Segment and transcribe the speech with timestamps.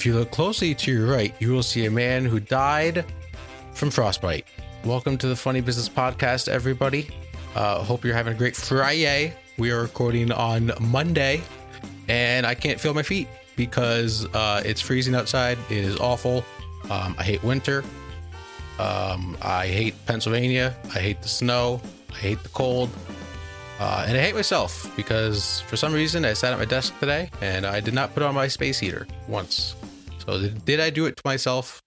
[0.00, 3.04] If you look closely to your right, you will see a man who died
[3.74, 4.46] from frostbite.
[4.82, 7.10] Welcome to the Funny Business Podcast, everybody.
[7.54, 9.34] Uh, hope you're having a great Friday.
[9.58, 11.42] We are recording on Monday,
[12.08, 15.58] and I can't feel my feet because uh, it's freezing outside.
[15.68, 16.46] It is awful.
[16.88, 17.84] Um, I hate winter.
[18.78, 20.74] Um, I hate Pennsylvania.
[20.94, 21.78] I hate the snow.
[22.10, 22.88] I hate the cold.
[23.78, 27.30] Uh, and I hate myself because for some reason I sat at my desk today
[27.42, 29.74] and I did not put on my space heater once.
[30.30, 31.82] So did, did I do it to myself?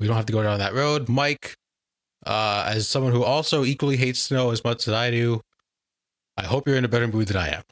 [0.00, 1.08] We don't have to go down that road.
[1.08, 1.54] Mike,
[2.26, 5.40] uh, as someone who also equally hates snow as much as I do,
[6.36, 7.62] I hope you're in a better mood than I am.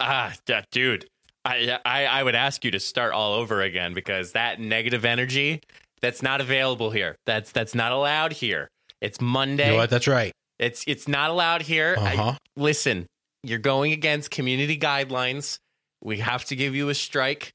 [0.00, 1.06] Ah, yeah, dude.
[1.44, 5.62] I, I I would ask you to start all over again because that negative energy
[6.02, 7.16] that's not available here.
[7.24, 8.68] That's that's not allowed here.
[9.00, 9.66] It's Monday.
[9.66, 9.90] You know what?
[9.90, 10.32] That's right.
[10.58, 11.94] It's it's not allowed here.
[11.96, 12.34] Uh-huh.
[12.56, 13.06] listen,
[13.42, 15.58] you're going against community guidelines.
[16.02, 17.52] We have to give you a strike.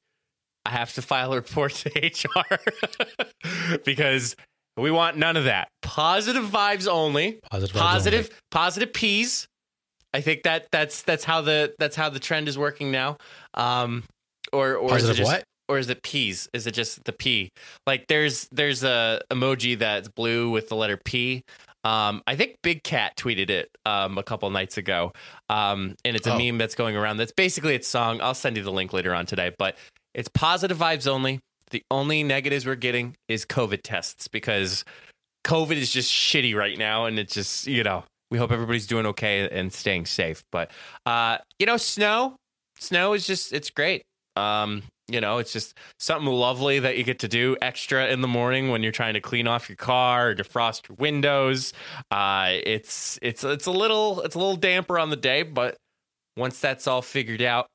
[0.66, 4.36] I have to file a report to HR because
[4.76, 5.68] we want none of that.
[5.82, 7.38] Positive vibes only.
[7.50, 9.46] Positive vibes Positive positive P's.
[10.12, 13.16] I think that that's that's how the that's how the trend is working now.
[13.54, 14.04] Um
[14.52, 15.44] or or is it just, what?
[15.68, 16.48] or is it P's?
[16.52, 17.50] Is it just the P?
[17.86, 21.42] Like there's there's a emoji that's blue with the letter P.
[21.84, 25.12] Um, I think Big Cat tweeted it um, a couple nights ago,
[25.48, 26.38] um, and it's a Oh.
[26.38, 27.18] meme that's going around.
[27.18, 28.20] That's basically its song.
[28.20, 29.76] I'll send you the link later on today, but
[30.16, 31.38] it's positive vibes only.
[31.70, 34.84] The only negatives we're getting is COVID tests because
[35.44, 39.06] COVID is just shitty right now, and it's just you know we hope everybody's doing
[39.06, 40.42] okay and staying safe.
[40.50, 40.70] But
[41.04, 42.36] uh, you know, snow,
[42.78, 44.02] snow is just it's great.
[44.36, 48.28] Um, you know, it's just something lovely that you get to do extra in the
[48.28, 51.72] morning when you're trying to clean off your car or defrost your windows.
[52.10, 55.76] Uh, it's it's it's a little it's a little damper on the day, but
[56.36, 57.66] once that's all figured out,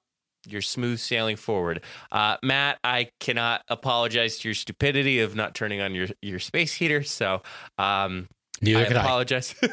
[0.47, 1.83] you're smooth sailing forward.
[2.11, 6.73] Uh, Matt, I cannot apologize to your stupidity of not turning on your your space
[6.73, 7.03] heater.
[7.03, 7.41] So
[7.77, 8.27] um,
[8.61, 9.01] Neither I can I.
[9.03, 9.55] apologize.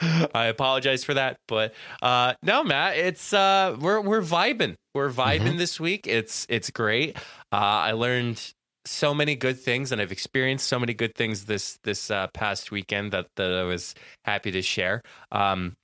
[0.00, 4.74] I apologize for that, but uh, no, Matt, it's uh, we're we're vibing.
[4.94, 5.58] We're vibing Mm-hmm.
[5.58, 6.06] this week.
[6.06, 7.16] It's it's great.
[7.52, 8.52] Uh, I learned
[8.84, 12.70] so many good things, and I've experienced so many good things this this uh, past
[12.70, 15.02] weekend that that I was happy to share.
[15.32, 15.74] Um,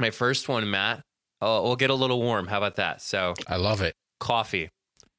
[0.00, 1.02] my first one, Matt.
[1.42, 2.46] Oh, we'll get a little warm.
[2.46, 3.02] How about that?
[3.02, 3.94] So, I love it.
[4.20, 4.68] coffee.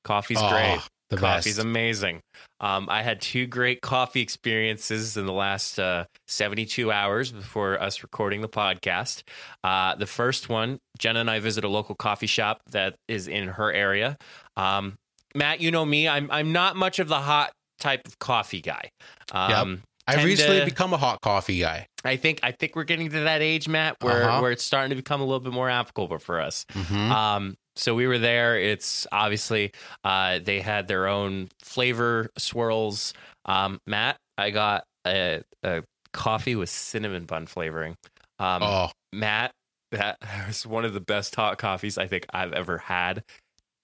[0.04, 0.80] Coffee's Oh, great.
[1.10, 1.66] The Coffee's best.
[1.66, 2.22] amazing.
[2.60, 8.02] Um, I had two great coffee experiences in the last uh, 72 hours before us
[8.02, 9.22] recording the podcast.
[9.64, 13.50] Uh, the first one, Jenna and I visit a local coffee shop that is in
[13.50, 14.18] her area.
[14.58, 14.96] Um,
[15.36, 16.08] Matt, you know me.
[16.08, 18.90] I'm I'm not much of the hot type of coffee guy.
[19.32, 21.88] Um, I've recently to- become a hot coffee guy.
[22.06, 24.42] I think I think we're getting to that age, Matt, where Uh-huh.
[24.42, 26.66] where it's starting to become a little bit more applicable for us.
[26.74, 27.10] Mhm.
[27.12, 28.60] Um, so we were there.
[28.60, 29.72] It's obviously
[30.04, 33.14] uh, they had their own flavor swirls.
[33.46, 37.96] Um, Matt, I got a, a coffee with cinnamon bun flavoring.
[38.40, 39.52] Um, oh, Matt,
[39.92, 43.24] that was one of the best hot coffees I think I've ever had,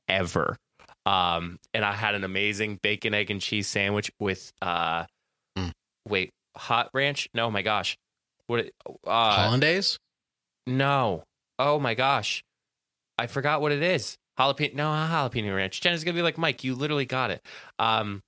[0.10, 0.58] ever.
[1.06, 5.06] Um, and I had an amazing bacon, egg, and cheese sandwich with uh.
[6.10, 7.30] Wait, hot ranch?
[7.34, 7.96] No, my gosh,
[8.48, 8.62] what?
[8.62, 8.74] it-
[9.06, 9.98] Uh, hollandaise.
[10.68, 11.24] no.
[11.58, 12.42] Oh my gosh.
[13.18, 14.16] I forgot what it is.
[14.40, 15.82] Jalapeno no, jalapeno ranch.
[15.82, 17.42] Jenna's gonna be like, Mike, you literally got it.
[17.78, 18.22] Um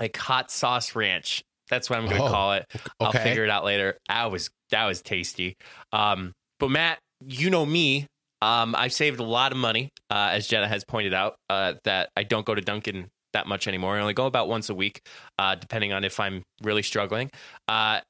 [0.00, 1.44] like hot sauce ranch.
[1.70, 2.66] That's what I'm gonna Oh, call it.
[3.00, 3.98] I'll figure it out later.
[4.08, 5.54] That was that was tasty.
[5.92, 8.06] Um but Matt, you know me.
[8.42, 12.10] Um I've saved a lot of money, uh, as Jenna has pointed out, uh, that
[12.16, 13.96] I don't go to Dunkin' that much anymore.
[13.96, 15.00] I only go about once a week,
[15.38, 17.30] uh, depending on if I'm really struggling.
[17.68, 18.00] Uh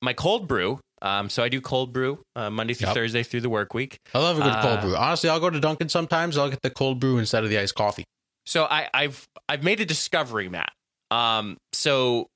[0.00, 0.78] my cold brew.
[1.02, 2.94] Um, so I do cold brew uh, Monday through Yep.
[2.94, 3.98] Thursday through the work week.
[4.14, 4.96] I love a good cold Uh, brew.
[4.96, 6.36] Honestly, I'll go to Dunkin' sometimes.
[6.38, 8.04] I'll get the cold brew instead of the iced coffee.
[8.46, 10.72] So I, I've I've made a discovery, Matt.
[11.10, 12.26] Um, so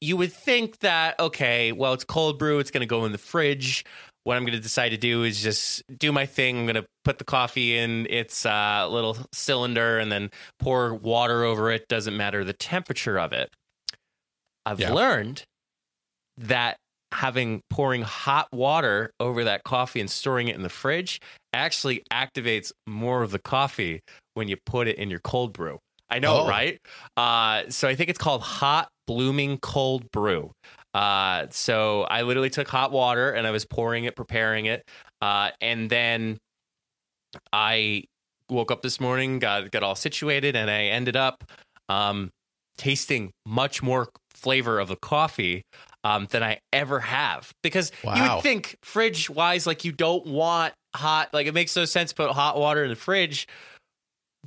[0.00, 2.58] you would think that okay, well, it's cold brew.
[2.58, 3.84] It's going to go in the fridge.
[4.26, 6.58] What I'm going to decide to do is just do my thing.
[6.58, 11.44] I'm going to put the coffee in its uh, little cylinder and then pour water
[11.44, 11.86] over it.
[11.86, 13.50] Doesn't matter the temperature of it.
[14.64, 14.92] I've Yeah.
[14.92, 15.44] learned
[16.38, 16.76] that
[17.12, 21.20] having pouring hot water over that coffee and storing it in the fridge
[21.52, 24.00] actually activates more of the coffee
[24.34, 25.78] when you put it in your cold brew.
[26.10, 26.48] I know, Oh.
[26.48, 26.80] right?
[27.16, 30.50] Uh, so I think it's called hot blooming cold brew.
[30.96, 34.82] Uh, so I literally took hot water and I was pouring it, preparing it,
[35.20, 36.38] uh, and then
[37.52, 38.04] I
[38.48, 41.44] woke up this morning, got got all situated, and I ended up
[41.90, 42.30] um,
[42.78, 45.64] tasting much more flavor of the coffee
[46.02, 47.52] um, than I ever have.
[47.62, 51.84] Because you would think fridge wise, like you don't want hot, like it makes no
[51.84, 53.46] sense to put hot water in the fridge.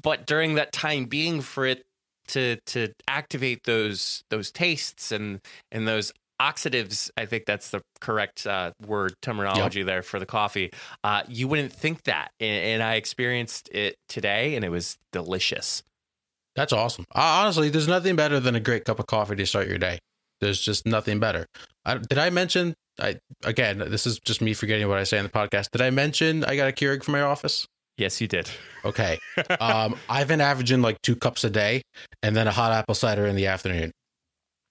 [0.01, 1.85] But during that time being for it
[2.29, 5.41] to to activate those those tastes and
[5.71, 7.11] and those oxidatives.
[7.17, 10.71] I think that's the correct uh, word terminology there for the coffee.
[11.03, 15.83] Uh, you wouldn't think that, and, and I experienced it today, and it was delicious.
[16.55, 17.05] That's awesome.
[17.13, 19.99] Uh, honestly, there's nothing better than a great cup of coffee to start your day.
[20.41, 21.45] There's just nothing better.
[21.85, 22.73] I, did I mention?
[22.99, 25.71] I again, this is just me forgetting what I say in the podcast.
[25.71, 27.65] Did I mention I got a Keurig for my office?
[27.97, 28.49] Yes, you did.
[28.85, 29.19] Okay.
[29.59, 31.81] um, I've been averaging like two cups a day,
[32.23, 33.91] and then a hot apple cider in the afternoon.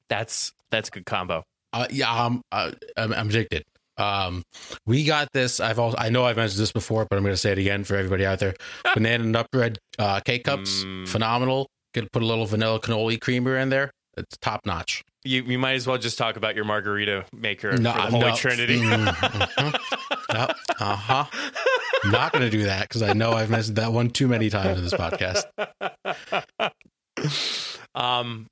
[0.09, 1.45] That's that's a good combo.
[1.73, 3.63] Uh, yeah, I'm, uh, I'm I'm addicted.
[3.97, 4.43] Um,
[4.87, 5.59] we got this.
[5.61, 7.85] I've also I know I've mentioned this before, but I'm going to say it again
[7.85, 8.55] for everybody out there.
[8.95, 11.09] Banana nut bread uh, K cups, Mm.
[11.09, 11.69] phenomenal.
[11.95, 13.91] Could put a little vanilla cannoli creamer in there.
[14.17, 15.03] It's top notch.
[15.25, 18.27] You you might as well just talk about your margarita maker No, for the Holy
[18.29, 18.37] no.
[18.37, 18.79] Trinity.
[18.81, 20.33] Mm, mhm.
[20.33, 20.57] Yep.
[20.79, 21.25] Uh huh.
[22.11, 24.79] Not going to do that because I know I've mentioned that one too many times
[24.79, 25.45] in this podcast.
[27.95, 28.47] um,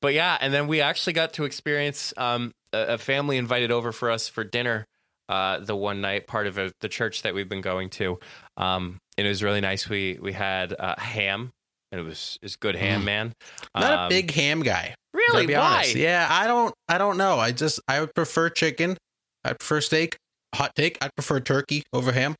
[0.00, 3.92] but yeah, and then we actually got to experience um, a, a family invited over
[3.92, 4.84] for us for dinner
[5.28, 8.18] uh, the one night, part of a, the church that we've been going to.
[8.56, 9.88] Um, and it was really nice.
[9.88, 11.50] We we had uh, ham,
[11.92, 13.04] and it was it was good ham, Mm.
[13.04, 13.32] man.
[13.74, 14.94] Not Um, a big ham guy.
[15.14, 15.46] really.
[15.46, 15.60] be Why?
[15.76, 15.94] honest.
[15.94, 17.38] Yeah, I don't I don't know.
[17.38, 18.96] I just I would prefer chicken.
[19.44, 20.16] I prefer steak.
[20.54, 20.98] Hot take.
[21.00, 22.34] I prefer turkey over ham.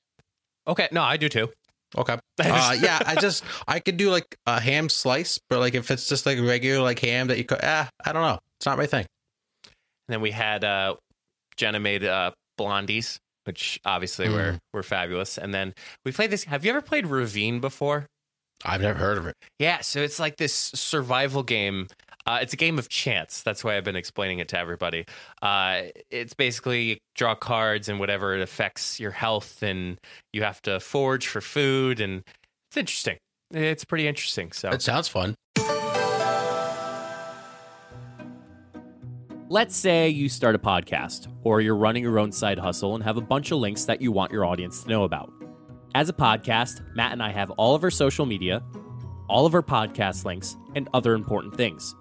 [0.66, 1.50] Okay, no, I do too.
[1.96, 2.16] Okay.
[2.40, 6.08] Uh, yeah, I just I could do like a ham slice, but like if it's
[6.08, 8.38] just like regular like ham that you could, ah, I don't know.
[8.58, 9.06] It's not my thing.
[9.64, 10.96] And then we had uh,
[11.56, 14.32] Jenna made uh, blondies, which obviously Mm.
[14.34, 15.38] were were fabulous.
[15.38, 16.44] And then we played this.
[16.44, 18.06] Have you ever played Ravine before?
[18.64, 19.34] I've never heard of it.
[19.58, 21.88] Yeah, so it's like this survival game.
[22.30, 23.42] Uh, it's a game of chance.
[23.42, 25.04] That's why I've been explaining it to everybody.
[25.42, 29.98] Uh, it's basically draw cards and whatever it affects your health, and
[30.32, 32.22] you have to forage for food, and
[32.68, 33.16] it's interesting.
[33.50, 34.52] It's pretty interesting.
[34.52, 35.34] So It sounds fun.
[39.48, 43.16] Let's say you start a podcast, or you're running your own side hustle and have
[43.16, 45.32] a bunch of links that you want your audience to know about.
[45.96, 48.62] As a podcast, Matt and I have all of our social media,
[49.28, 51.96] all of our podcast links, and other important things.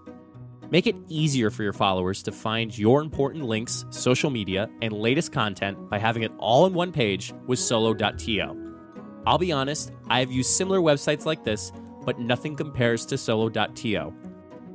[0.72, 5.32] Make it easier for your followers to find your important links, social media, and latest
[5.32, 8.76] content by having it all in one page with solo.to.
[9.26, 11.72] I'll be honest, I have used similar websites like this,
[12.06, 14.14] but nothing compares to solo.to.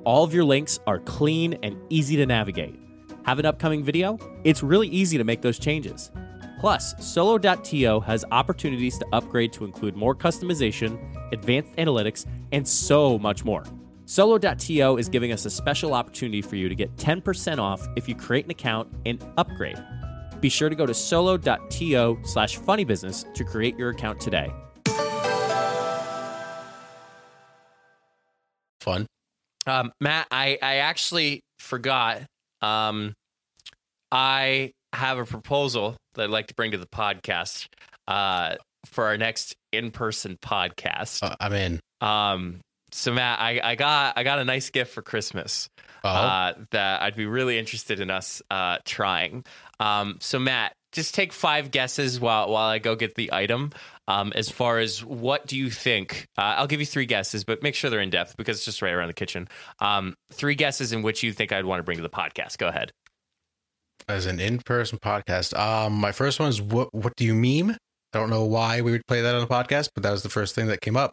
[0.05, 2.79] All of your links are clean and easy to navigate.
[3.25, 4.19] Have an upcoming video?
[4.43, 6.11] It's really easy to make those changes.
[6.61, 10.99] Plus, Solo.to has opportunities to upgrade to include more customization,
[11.33, 13.65] advanced analytics, and so much more.
[14.07, 18.15] Solo.to is giving us a special opportunity for you to get 10% off if you
[18.15, 19.83] create an account and upgrade.
[20.41, 24.53] Be sure to go to solo.to slash funnybusiness to create your account today.
[28.81, 29.07] Fun.
[29.67, 32.23] Um, Matt, I, I actually forgot.
[32.61, 33.15] Um,
[34.13, 37.67] I have a proposal that I'd like to bring to the podcast
[38.07, 41.23] uh, for our next in-person podcast.
[41.23, 41.81] Uh, I'm in.
[42.03, 42.61] Um,
[42.95, 45.69] so Matt, I, I got I got a nice gift for Christmas
[46.05, 49.45] Oh, uh, that I'd be really interested in us uh, trying.
[49.81, 53.73] Um, so Matt, just take five guesses while while I go get the item.
[54.07, 56.27] Um, as far as what do you think?
[56.37, 58.83] Uh, I'll give you three guesses, but make sure they're in depth because it's just
[58.83, 59.49] right around the kitchen.
[59.81, 62.59] Um, three guesses in which you think I'd want to bring to the podcast.
[62.59, 62.93] Go ahead.
[64.07, 65.59] as an in-person podcast.
[65.59, 66.93] Um, my first one is what?
[66.95, 67.71] What do you meme?
[67.71, 70.29] I don't know why we would play that on the podcast, but that was the
[70.29, 71.13] first thing that came up.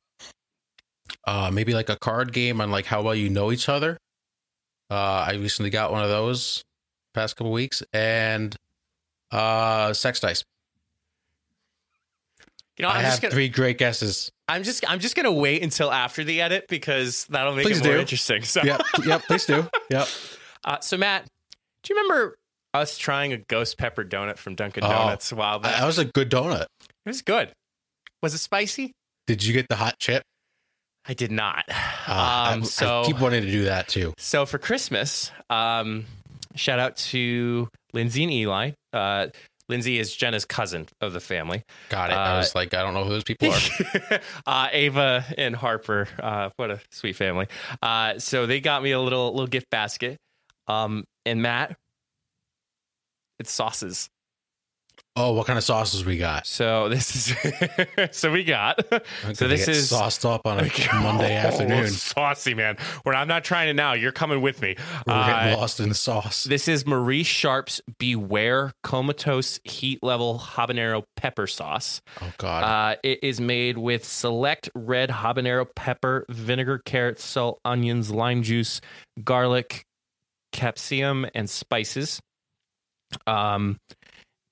[1.26, 3.98] Uh, maybe like a card game on like how well you know each other.
[4.90, 6.64] Uh, I recently got one of those
[7.14, 8.56] past couple weeks, and
[9.32, 10.44] uh, sex dice.
[12.78, 14.32] You know, I I'm have just gonna three great guesses.
[14.48, 17.84] I'm just I'm just gonna wait until after the edit because that'll make Please it
[17.86, 18.00] more do.
[18.00, 18.42] interesting.
[18.44, 19.22] So Yep, yep.
[19.24, 19.68] Please do.
[19.90, 20.08] Yep.
[20.64, 21.26] Uh, so Matt,
[21.82, 22.38] do you remember
[22.76, 25.76] us trying a ghost pepper donut from Dunkin' Oh, Donuts a while back?
[25.76, 26.68] That was a good donut.
[26.84, 27.52] it was good.
[28.22, 28.92] Was it spicy?
[29.26, 30.22] Did you get the hot chip?
[31.08, 31.66] I did not.
[31.70, 31.74] Uh,
[32.08, 34.14] I- um, I, so keep wanting to do that too.
[34.18, 36.06] so for Christmas, um,
[36.56, 38.72] shout out to Lindsay and Eli.
[38.94, 39.28] Uh,
[39.70, 41.64] Lindsay is Jenna's cousin of the family.
[41.90, 42.14] Got it.
[42.14, 44.20] Uh, I was like, I don't know who those people are.
[44.46, 47.48] uh, Ava and Harper, uh, what a sweet family.
[47.82, 50.18] Uh, so they got me a little little gift basket.
[50.68, 51.78] Um, and Matt,
[53.40, 54.10] it's sauces.
[55.18, 56.48] Oh, what kind of sauces we got?
[56.48, 57.36] So this is
[58.18, 58.80] so we got.
[59.34, 60.64] So this is sauced up on a
[60.94, 61.88] Monday Oh, afternoon.
[61.90, 62.78] saucy man.
[63.06, 63.92] Well, I'm not trying it now.
[63.92, 64.78] You're coming with me.
[65.06, 66.46] We're Uh, getting lost in the sauce.
[66.46, 72.02] This is Marie Sharp's Beware Comatose Heat Level Habanero Pepper Sauce.
[72.22, 72.64] Oh God.
[72.64, 78.80] Uh, it is made with select red habanero pepper, vinegar, carrots, salt, onions, lime juice,
[79.26, 79.84] garlic,
[80.54, 82.22] capsicum, and spices.
[83.28, 83.78] Um,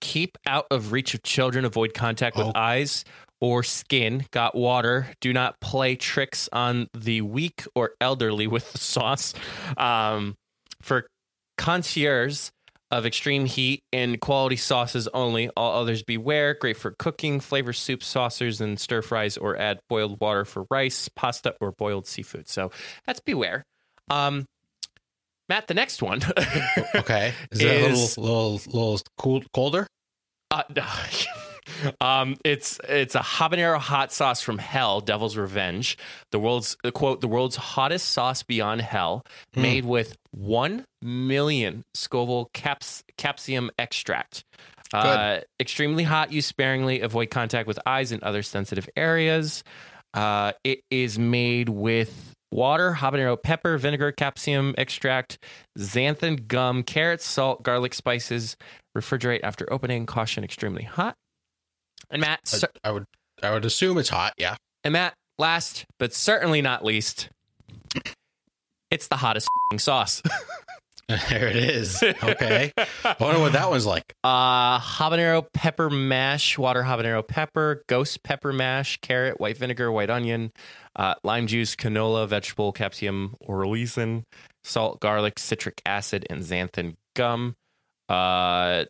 [0.02, 1.66] keep out of reach of children.
[1.66, 2.52] Avoid contact with Oh.
[2.56, 3.04] eyes
[3.42, 4.26] or skin.
[4.32, 5.08] Got water.
[5.22, 9.34] Do not play tricks on the weak or elderly with the sauce.
[9.78, 10.36] Um,
[10.82, 11.08] for
[11.58, 12.50] concierge
[12.92, 15.50] of extreme heat and quality sauces only.
[15.56, 16.56] All others beware.
[16.56, 21.08] Great for cooking, flavor soup, saucers, and stir fries, or add boiled water for rice,
[21.16, 22.48] pasta, or boiled seafood.
[22.48, 22.72] So
[23.06, 23.64] that's beware.
[24.10, 24.46] Um,
[25.50, 26.22] Matt, the next one.
[26.96, 27.34] okay.
[27.52, 29.88] Is that a little little little cool colder?
[30.52, 30.64] Uh,
[32.02, 35.98] um, it's it's a habanero hot sauce from Hell, Devil's Revenge.
[36.32, 39.62] The world's quote the world's hottest sauce beyond hell, Hmm.
[39.62, 44.44] made with one million Scoville caps, capsium extract.
[44.92, 46.32] Uh, extremely hot.
[46.32, 47.02] Use sparingly.
[47.02, 49.64] Avoid contact with eyes and other sensitive areas.
[50.16, 55.38] Uh, it is made with water, habanero pepper, vinegar, capsium extract,
[55.78, 58.56] xanthan gum, carrots, salt, garlic, spices.
[58.98, 60.06] Refrigerate after opening.
[60.06, 61.16] Caution: extremely hot.
[62.10, 63.06] And Matt, I, cer- I would
[63.44, 64.34] I would assume it's hot.
[64.38, 64.56] Yeah.
[64.84, 67.30] and Matt, last but certainly not least,
[68.92, 70.22] it's the hottest f***ing sauce.
[71.30, 72.02] there it is.
[72.04, 72.72] Okay.
[72.78, 74.14] I wonder what that one's like.
[74.24, 80.52] Uh, habanero pepper mash, water habanero pepper, ghost pepper mash, carrot, white vinegar, white onion,
[81.00, 84.24] uh, lime juice, canola, vegetable capsicum, oleoresin,
[84.66, 87.56] salt, garlic, citric acid, and xanthan gum.
[88.10, 88.84] Uh,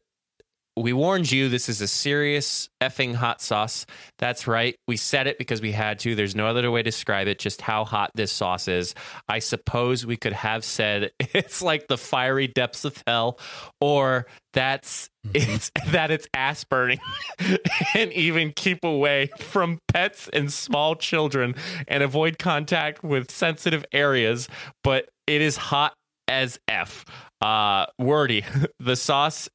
[0.79, 3.86] we warned you this is a serious effing hot sauce.
[4.17, 4.75] That's right.
[4.88, 6.15] We said it because we had to.
[6.15, 8.95] There's no other way to describe it, just how hot this sauce is.
[9.27, 13.39] I suppose we could have said it's like the fiery depths of hell,
[13.81, 17.00] or that's it's that it's ass burning
[17.93, 21.55] and even keep away from pets and small children
[21.88, 24.48] and avoid contact with sensitive areas,
[24.83, 25.93] but it is hot
[26.27, 27.03] as F.
[27.41, 28.45] Uh wordy.
[28.79, 29.50] The sauce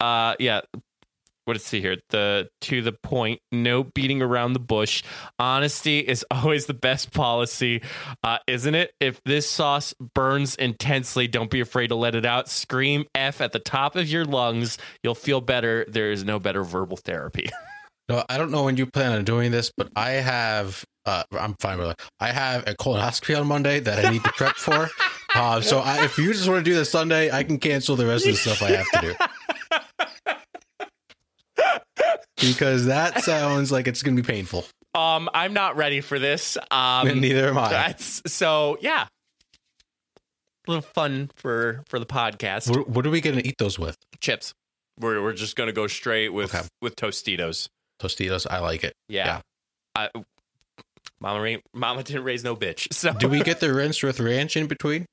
[0.00, 0.60] uh yeah.
[1.44, 1.96] What does see here?
[2.10, 5.02] The to the point no beating around the bush.
[5.38, 7.82] Honesty is always the best policy
[8.22, 8.92] uh isn't it?
[9.00, 12.48] If this sauce burns intensely don't be afraid to let it out.
[12.48, 14.78] Scream f at the top of your lungs.
[15.02, 15.86] You'll feel better.
[15.88, 17.48] There is no better verbal therapy.
[18.08, 20.82] No, I don't know when you plan on doing this, but I have.
[21.04, 22.00] Uh, I'm fine with it.
[22.20, 24.88] I have a colonoscopy on Monday that I need to prep for.
[25.34, 28.06] Uh, so I, if you just want to do this Sunday, I can cancel the
[28.06, 29.14] rest of the stuff I have to do
[32.40, 34.64] because that sounds like it's going to be painful.
[34.94, 37.68] um i'm not ready for this And um neither am I.
[37.68, 39.06] that's so yeah
[40.66, 43.78] a little fun for for the podcast What, what are we going to eat those
[43.78, 43.96] with?
[44.20, 44.52] chips
[45.00, 46.66] we're, we're just gonna go straight with Okay.
[46.82, 47.68] with tostitos
[48.00, 48.46] Tostitos.
[48.48, 48.92] I like it.
[49.08, 49.40] Yeah.
[49.96, 50.08] I,
[51.20, 52.86] Mama, ra- Mama didn't raise no bitch.
[52.94, 55.04] So, Do we get the rinse with ranch in between?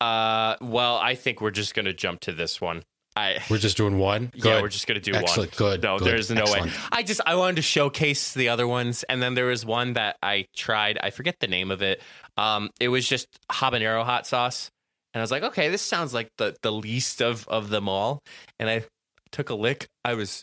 [0.00, 2.84] uh, well, I think we're just gonna jump to this one.
[3.18, 4.30] I, We're just doing one.
[4.34, 5.50] yeah, we're just gonna do Excellent.
[5.60, 5.70] one.
[5.70, 5.82] Good.
[5.82, 6.66] No, good, there's no excellent.
[6.66, 6.72] way.
[6.92, 10.16] I just I wanted to showcase the other ones, and then there was one that
[10.22, 10.98] I tried.
[11.02, 12.00] I forget the name of it.
[12.36, 14.70] Um, it was just habanero hot sauce,
[15.14, 18.20] and I was like, okay, this sounds like the the least of of them all.
[18.60, 18.84] And I
[19.32, 19.86] took a lick.
[20.04, 20.42] I was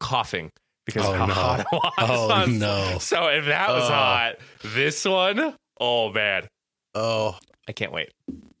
[0.00, 0.50] coughing
[0.86, 1.32] because Oh, of how no.
[1.34, 1.92] hot was.
[1.98, 2.98] Oh no.
[2.98, 3.94] So if that was Oh.
[3.94, 6.48] hot, this one, oh man,
[6.94, 7.36] Oh,
[7.68, 8.10] I can't wait.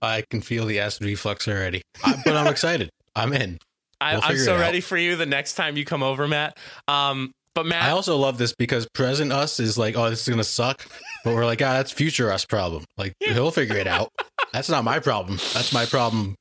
[0.02, 1.80] I can feel the acid reflux already.
[2.04, 2.90] But I'm excited.
[3.16, 3.58] I'm in.
[4.00, 6.58] I, We'll I'm so ready for you the next time you come over, Matt.
[6.86, 10.28] Um, but Matt, I also love this because present us is like, oh, this is
[10.28, 10.86] gonna suck,
[11.24, 12.84] but we're like, ah, that's future us problem.
[12.98, 14.12] Like he'll figure it out.
[14.52, 15.38] That's not my problem.
[15.52, 16.34] That's my problem.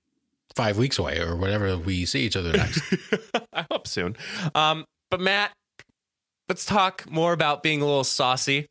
[0.55, 2.81] Five weeks away or whenever we see each other next.
[3.53, 4.15] I hope soon.
[4.53, 5.51] Um, but Matt,
[6.47, 8.67] let's talk more about being a little saucy.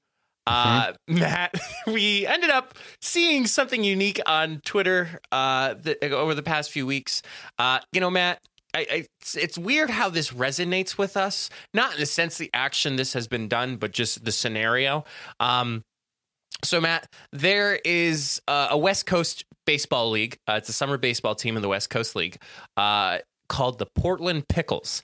[0.46, 1.18] Uh, Mm-hmm.
[1.20, 1.54] Matt,
[1.86, 7.22] we ended up seeing something unique on Twitter uh, th- over the past few weeks.
[7.58, 8.40] Uh, you know, Matt,
[8.74, 11.50] I, I, it's, it's weird how this resonates with us.
[11.72, 15.04] Not in the sense the action this has been done, but just the scenario.
[15.40, 15.82] Um,
[16.62, 20.36] so, Matt, there is uh, a West Coast baseball league.
[20.48, 22.38] Uh, it's a summer baseball team in the West Coast League
[23.48, 25.02] called the Portland Pickles.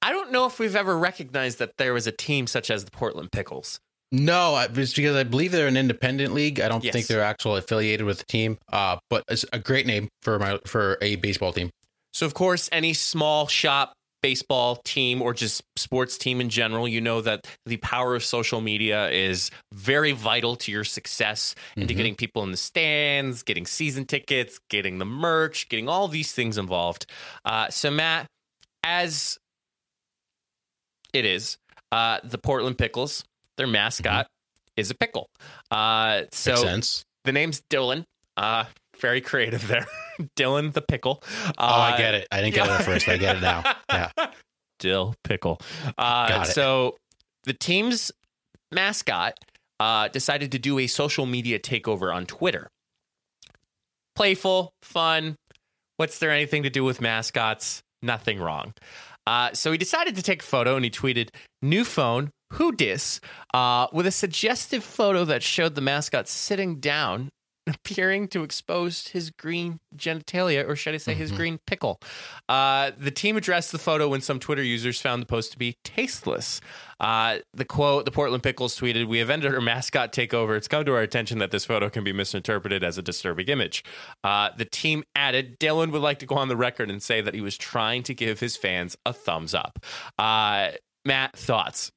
[0.00, 2.90] I don't know if we've ever recognized that there was a team such as the
[2.90, 3.78] Portland Pickles.
[4.12, 6.60] No, it's because I believe they're an independent league.
[6.60, 6.92] I don't Yes.
[6.92, 8.58] think they're actually affiliated with the team.
[8.70, 11.70] Uh, but it's a great name for my for a baseball team.
[12.12, 17.00] So, of course, any small shop baseball team or just sports team in general, you
[17.00, 21.94] know that the power of social media is very vital to your success and to
[21.94, 21.96] Mhm.
[21.96, 26.56] getting people in the stands, getting season tickets, getting the merch, getting all these things
[26.58, 27.06] involved.
[27.46, 28.26] Uh, so, Matt,
[28.84, 29.38] as
[31.12, 31.56] it is,
[31.90, 33.24] uh, the Portland Pickles,
[33.56, 34.26] their mascot
[34.76, 35.28] is a pickle.
[35.70, 37.04] Uh, so Makes sense.
[37.24, 38.04] the name's Dylan.
[38.36, 38.64] Uh,
[38.98, 39.86] very creative there.
[40.36, 41.22] Dylan the pickle.
[41.46, 42.28] Uh, Oh, I get it.
[42.32, 43.08] I didn't get it at first.
[43.08, 43.62] I get it now.
[43.90, 44.10] Yeah.
[44.78, 45.60] Dill pickle.
[45.98, 46.50] Uh, Got it.
[46.52, 46.96] So
[47.44, 48.10] the team's
[48.72, 49.34] mascot
[49.78, 52.68] uh, decided to do a social media takeover on Twitter.
[54.14, 55.36] Playful, fun.
[55.96, 57.82] What's there anything to do with mascots?
[58.02, 58.74] Nothing wrong.
[59.26, 61.28] Uh, so he decided to take a photo and he tweeted,
[61.62, 63.20] New phone, who dis?
[63.54, 67.28] Uh, with a suggestive photo that showed the mascot sitting down,
[67.68, 71.36] appearing to expose his green genitalia, or should I say his Mhm.
[71.36, 72.00] green pickle.
[72.48, 75.76] Uh, the team addressed the photo when some Twitter users found the post to be
[75.84, 76.60] tasteless.
[76.98, 80.56] Uh, the quote, the Portland Pickles tweeted, We have ended our mascot takeover.
[80.56, 83.84] It's come to our attention that this photo can be misinterpreted as a disturbing image.
[84.24, 87.32] Uh, the team added, Dylan would like to go on the record and say that
[87.32, 89.78] he was trying to give his fans a thumbs up.
[90.18, 90.72] Uh,
[91.04, 91.92] Matt, thoughts?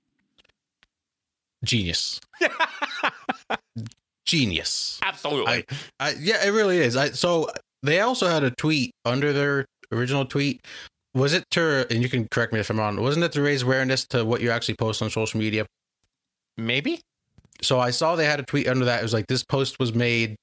[1.66, 2.22] Genius.
[4.26, 5.00] Genius.
[5.04, 5.66] Absolutely.
[6.00, 6.98] I, yeah, it really is.
[6.98, 7.50] I, so
[7.84, 10.62] they also had a tweet under their original tweet.
[11.14, 13.62] Was it to, and you can correct me if I'm wrong, wasn't it to raise
[13.62, 15.66] awareness to what you actually post on social media?
[16.58, 17.02] Maybe?
[17.62, 19.00] So I saw they had a tweet under that.
[19.00, 20.36] It was like, this post was made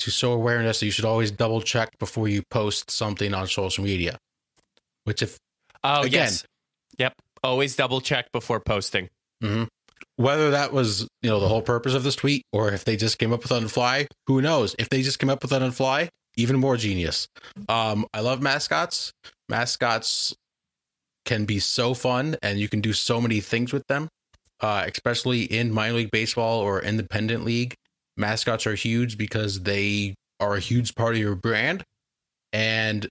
[0.00, 3.84] to show awareness that you should always double check before you post something on social
[3.84, 4.18] media.
[5.04, 5.38] Which, if
[5.82, 6.12] Oh, Again.
[6.22, 6.44] yes.
[6.98, 7.12] Yep.
[7.42, 9.08] Always double check before posting.
[9.42, 9.66] Mhm.
[10.16, 13.18] Whether that was, you know, the whole purpose of this tweet or if they just
[13.18, 14.76] came up with it on fly, who knows?
[14.78, 17.28] If they just came up with it on fly, even more genius.
[17.68, 19.12] Um, I love mascots.
[19.48, 20.34] Mascots
[21.24, 24.08] can be so fun and you can do so many things with them,
[24.60, 27.74] uh, especially in minor league baseball or independent league.
[28.16, 31.82] Mascots are huge because they are a huge part of your brand.
[32.52, 33.08] And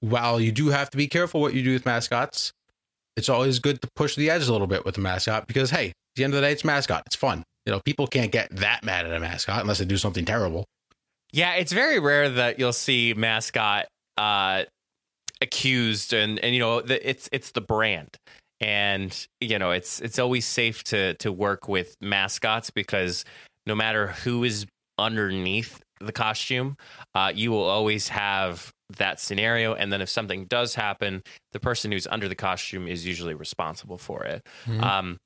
[0.00, 2.52] while you do have to be careful what you do with mascots,
[3.16, 5.92] it's always good to push the edge a little bit with the mascot because hey,
[6.18, 7.04] the end of the day, it's mascot.
[7.06, 7.42] It's fun.
[7.64, 10.64] You know, people can't get that mad at a mascot unless they do something terrible.
[11.32, 14.64] Yeah, it's very rare that you'll see mascot uh,
[15.40, 18.16] accused, and and you know the, it's it's the brand,
[18.60, 23.24] and you know it's it's always safe to to work with mascots because
[23.66, 24.66] no matter who is
[24.98, 26.76] underneath the costume,
[27.14, 31.92] uh, you will always have that scenario, and then if something does happen, the person
[31.92, 34.42] who's under the costume is usually responsible for it.
[34.66, 34.82] Mhm.
[34.82, 35.18] Um,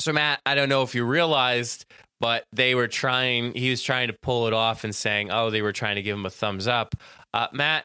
[0.00, 1.84] so Matt, I don't know if you realized,
[2.20, 3.54] but they were trying.
[3.54, 6.16] He was trying to pull it off and saying, "Oh, they were trying to give
[6.16, 6.94] him a thumbs up."
[7.32, 7.84] Uh, Matt,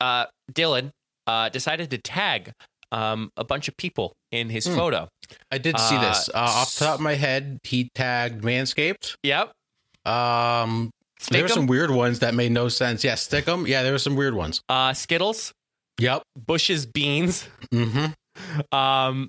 [0.00, 0.90] uh, Dylan,
[1.26, 2.52] uh, decided to tag
[2.90, 4.74] um, a bunch of people in his Hmm.
[4.74, 5.08] photo.
[5.50, 6.30] I did see Uh, this.
[6.30, 9.14] Uh, off the top of my head, he tagged Manscaped.
[9.22, 9.52] Yep.
[10.06, 10.90] Um,
[11.30, 13.04] there were some weird ones that made no sense.
[13.04, 13.66] Yeah, Stickum.
[13.68, 14.62] Yeah, there were some weird ones.
[14.70, 15.52] uh, Skittles,
[15.98, 16.22] Yep.
[16.46, 18.06] Bush's Beans, Mm-hmm.
[18.74, 19.28] um,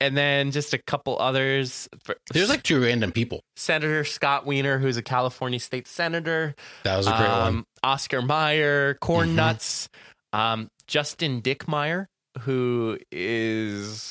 [0.00, 1.88] and then just a couple others.
[2.32, 3.40] There's like two random people.
[3.56, 6.54] Senator Scott Wiener, who's a California state senator.
[6.84, 7.40] That was a great one.
[7.48, 9.34] um, Oscar Mayer, Corn Mhm.
[9.34, 9.88] Nuts,
[10.32, 12.06] um, Justin Dickmeyer,
[12.40, 12.98] who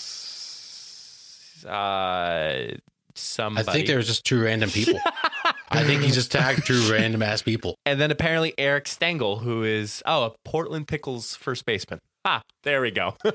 [0.01, 2.67] is uh,
[3.15, 3.67] somebody.
[3.67, 4.99] I think there was just two random people.
[5.69, 7.75] I think he just tagged two random ass people.
[7.85, 11.99] and then apparently Eric Stengel, who is oh a Portland Pickles first baseman.
[12.25, 13.15] Ah, there we go.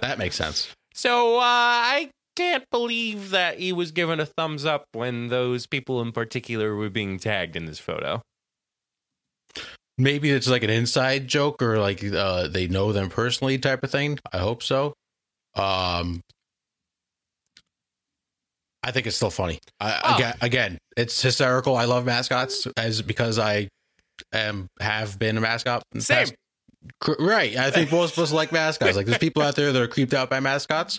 [0.00, 0.68] That makes sense.
[1.00, 6.00] So uh, I can't believe that he was given a thumbs up when those people
[6.02, 8.20] in particular were being tagged in this photo.
[9.96, 13.90] Maybe it's like an inside joke or like uh, they know them personally type of
[13.90, 14.18] thing.
[14.32, 14.92] I hope so.
[15.54, 16.20] Um,
[18.82, 19.58] I think it's still funny.
[19.80, 20.14] I, Oh.
[20.16, 21.76] again, again, it's hysterical.
[21.76, 23.68] I love mascots as because I
[24.32, 25.82] am have been a mascot.
[25.98, 26.18] Same.
[26.18, 26.34] past.
[27.18, 27.56] Right.
[27.56, 28.96] I think most of us like mascots.
[28.96, 30.98] Like there's people out there that are creeped out by mascots.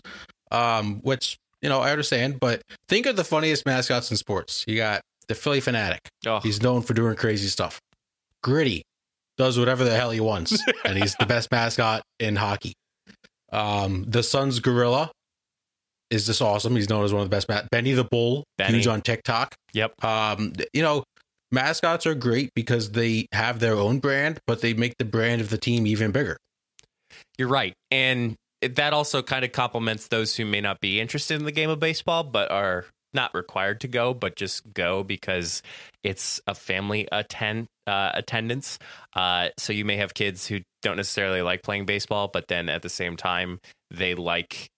[0.52, 4.66] Um, which, you know, I understand, but think of the funniest mascots in sports.
[4.68, 6.00] You got the Phillie Phanatic.
[6.26, 7.80] Oh, He's known for doing crazy stuff.
[8.44, 8.84] Gritty
[9.38, 12.74] does whatever the hell he wants, and he's the best mascot in hockey.
[13.54, 15.12] Um, the Suns gorilla
[16.10, 16.76] is just awesome.
[16.76, 17.48] He's known as one of the best.
[17.48, 18.74] Ma- Benny the Bull, Benny.
[18.74, 19.56] huge on TikTok.
[19.74, 19.94] yep.
[20.04, 21.04] Um, you know,
[21.52, 25.50] mascots are great because they have their own brand, but they make the brand of
[25.50, 26.38] the team even bigger.
[27.38, 27.74] You're right.
[27.90, 31.70] And that also kind of complements those who may not be interested in the game
[31.70, 35.62] of baseball, but are not required to go, but just go because
[36.04, 38.78] it's a family attend uh, attendance.
[39.16, 42.82] Uh, so you may have kids who don't necessarily like playing baseball, but then at
[42.84, 43.60] the same time
[43.90, 44.70] they like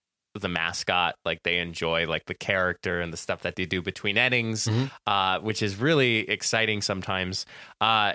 [0.42, 4.18] the mascot, like they enjoy like the character and the stuff that they do between
[4.18, 4.92] innings, Mhm.
[5.06, 7.46] uh, which is really exciting sometimes.
[7.80, 8.14] Uh,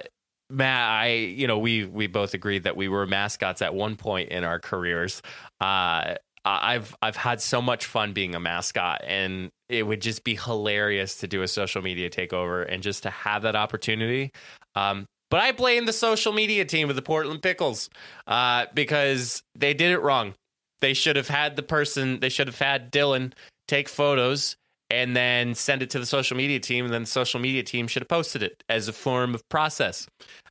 [0.50, 4.30] Matt, I, you know, we we both agreed that we were mascots at one point
[4.30, 5.20] in our careers.
[5.60, 10.34] Uh, I've I've had so much fun being a mascot, and it would just be
[10.36, 14.32] hilarious to do a social media takeover and just to have that opportunity.
[14.74, 17.90] Um, but I blame the social media team of the Portland Pickles
[18.26, 20.34] uh, because they did it wrong.
[20.80, 22.20] They should have had the person.
[22.20, 23.32] They should have had Dylan
[23.66, 24.56] take photos
[24.90, 27.86] and then send it to the social media team, and then the social media team
[27.88, 30.06] should have posted it as a form of process.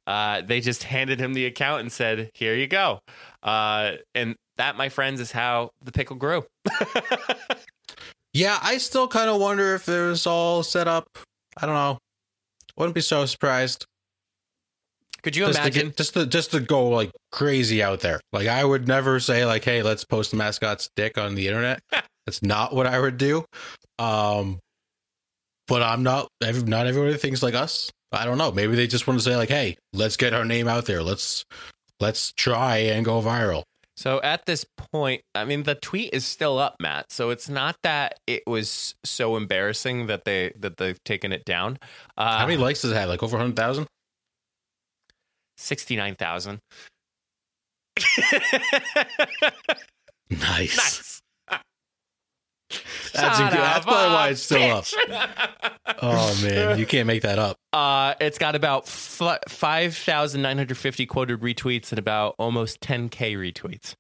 [0.06, 3.00] Uh, they just handed him the account and said, "Here you go,"
[3.44, 6.46] uh, and that, my friends, is how the pickle grew.
[8.38, 11.08] Yeah, I still kind of wonder if it was all set up.
[11.60, 11.98] I don't know.
[12.76, 13.88] Wouldn't be so surprised.
[15.28, 15.82] Could you just imagine?
[15.82, 18.22] to get, just to just to go like crazy out there.
[18.32, 21.82] Like I would never say like, "Hey, let's post the mascot's dick on the internet."
[22.26, 23.44] That's not what I would do.
[24.00, 24.60] Um,
[25.68, 26.30] but I'm not.
[26.42, 27.92] Not everybody thinks like us.
[28.14, 28.54] I don't know.
[28.54, 31.04] Maybe they just want to say like, "Hey, let's get our name out there.
[31.04, 31.44] Let's
[32.00, 33.64] let's try and go viral."
[33.98, 37.12] So at this point, I mean, the tweet is still up, Matt.
[37.12, 41.80] So it's not that it was so embarrassing that they that they've taken it down.
[42.16, 43.10] Uh, How many likes does it have?
[43.10, 43.88] Like over hundred thousand.
[45.58, 46.60] Sixty nine thousand.
[50.30, 50.78] Nice.
[50.78, 51.22] nice.
[53.14, 54.86] That's, a good, that's probably why it's still up.
[56.02, 57.58] Oh man, you can't make that up.
[57.74, 63.94] Uh, it's got about f- 5,950 quoted retweets and about almost 10K retweets.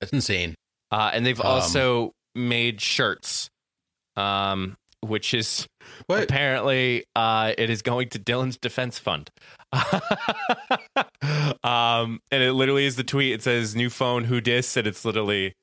[0.00, 0.54] That's insane.
[0.90, 3.50] Uh, and they've Um, also made shirts,
[4.16, 5.66] um, which is
[6.06, 6.24] What?
[6.24, 9.30] apparently uh, it is going to Dylan's defense fund.
[11.64, 13.32] um, and it literally is the tweet.
[13.32, 14.76] It says new phone, who dis?
[14.76, 15.54] And it's literally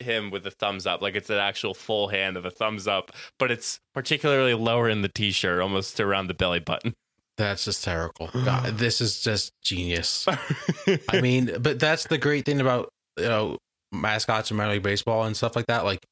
[0.00, 1.02] him with a thumbs up.
[1.02, 5.02] Like it's an actual full hand of a thumbs up, but it's particularly lower in
[5.02, 6.94] the t shirt, almost around the belly button.
[7.36, 8.30] That's hysterical.
[8.44, 10.26] God, this is just genius.
[11.08, 13.58] I mean, but that's the great thing about you know
[13.92, 15.84] mascots in Minor League Baseball and stuff like that.
[15.84, 16.04] Like,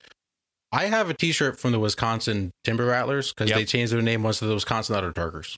[0.72, 3.58] I have a T-shirt from the Wisconsin Timber Rattlers because Yep.
[3.58, 5.54] they changed their name once to the Wisconsin Udder Tuggers.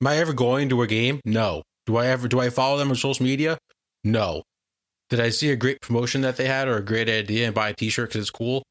[0.00, 1.20] Am I ever going to a game?
[1.24, 1.62] No.
[1.86, 2.26] Do I ever?
[2.28, 3.58] Do I follow them on social media?
[4.02, 4.42] No.
[5.10, 7.68] Did I see a great promotion that they had or a great idea and buy
[7.68, 8.62] a T-shirt because it's cool?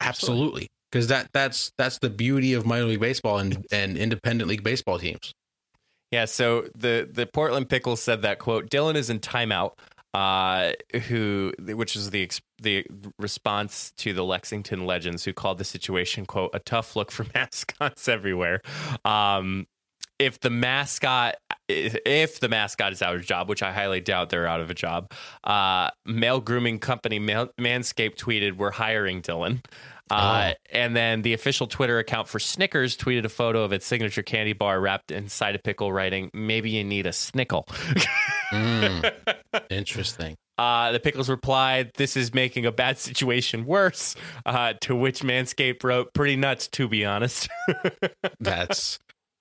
[0.00, 0.66] Absolutely.
[0.90, 4.98] Because that that's that's the beauty of minor league baseball and, and independent league baseball
[4.98, 5.32] teams.
[6.10, 9.72] Yeah, so the the Portland Pickles said that quote Dylan is in timeout,
[10.14, 10.72] uh,
[11.08, 12.22] who which is the
[12.60, 12.84] the
[13.18, 18.08] response to the Lexington Legends who called the situation quote a tough look for mascots
[18.08, 18.60] everywhere.
[19.04, 19.66] Um,
[20.18, 21.36] if the mascot
[21.68, 24.70] if the mascot is out of a job, which I highly doubt they're out of
[24.70, 25.12] a job,
[25.44, 29.64] uh, male grooming company Manscaped tweeted, "We're hiring Dylan."
[30.10, 34.22] Uh, And then the official Twitter account for Snickers tweeted a photo of its signature
[34.22, 37.66] candy bar wrapped inside a pickle, writing, "Maybe you need a snickle."
[38.50, 39.12] Mm,
[39.70, 40.36] interesting.
[40.58, 45.84] Uh, the pickles replied, "This is making a bad situation worse." Uh, to which Manscaped
[45.84, 47.48] wrote, "Pretty nuts, to be honest."
[48.40, 48.98] That's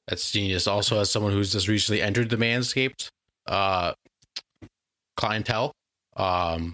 [0.07, 0.67] that's genius.
[0.67, 3.09] Also, as someone who's just recently entered the Manscaped
[3.47, 3.93] uh,
[5.17, 5.73] clientele,
[6.15, 6.71] um,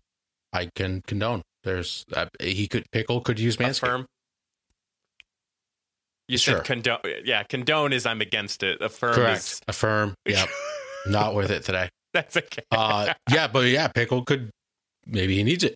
[0.51, 1.41] I can condone.
[1.63, 3.83] There's uh, he could pickle could use Manscaped.
[3.83, 4.05] Affirm.
[6.27, 6.57] You Sure.
[6.57, 6.99] said condone.
[7.25, 8.81] Yeah, condone is I'm against it.
[8.81, 9.39] Affirm Correct.
[9.39, 10.13] is Affirm.
[10.25, 10.47] Yep.
[11.07, 11.89] Not with it today.
[12.13, 12.63] that's okay.
[12.71, 14.49] Uh, yeah, but yeah, pickle could
[15.05, 15.75] maybe he needs it.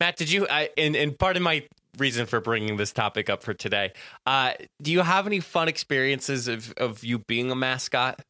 [0.00, 0.46] Matt, did you?
[0.48, 1.64] I, and and part of my
[1.98, 3.92] reason for bringing this topic up for today.
[4.26, 8.20] Uh, do you have any fun experiences of of you being a mascot?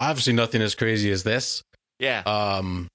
[0.00, 1.62] Obviously, nothing as crazy as this.
[2.00, 2.88] Yeah, Um,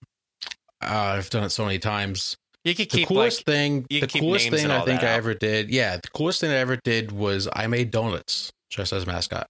[0.83, 2.35] uh, I've done it so many times.
[2.65, 5.17] you could keep the coolest like thing the coolest thing i think i out.
[5.17, 9.03] ever did yeah the coolest thing i ever did was i made donuts just as
[9.03, 9.47] a mascot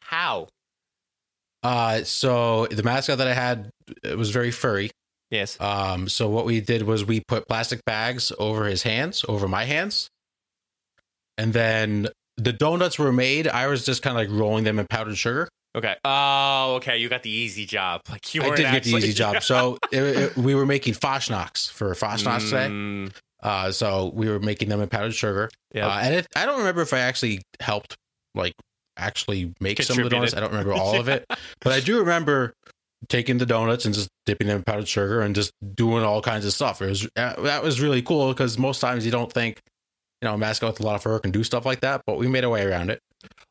[0.00, 0.48] how.
[1.66, 3.70] Uh so the mascot that i had
[4.04, 4.90] it was very furry
[5.30, 5.60] Yes.
[5.60, 9.64] um so what we did was we put plastic bags over his hands over my
[9.64, 10.08] hands
[11.38, 14.86] and then the donuts were made i was just kind of like rolling them in
[14.86, 15.94] powdered sugar Okay.
[16.06, 16.96] Oh, okay.
[16.96, 18.00] You got the easy job.
[18.08, 21.70] Like you i did get the easy job so it, it- we were making Fasnachts
[21.70, 25.84] for Fasnachts today Mm, uh so we were making them in powdered sugar Yep.
[25.84, 27.94] Uh, and it, I don't remember if I actually helped,
[28.34, 28.54] like,
[28.96, 30.34] actually make some of the donuts.
[30.34, 31.24] I don't remember all of it,
[31.60, 32.52] but I do remember
[33.08, 36.44] taking the donuts and just dipping them in powdered sugar and just doing all kinds
[36.46, 36.80] of stuff.
[36.82, 39.60] It was that was really cool because most times you don't think,
[40.22, 42.16] you know, a mascot with a lot of fur can do stuff like that, but
[42.18, 43.00] we made a way around it.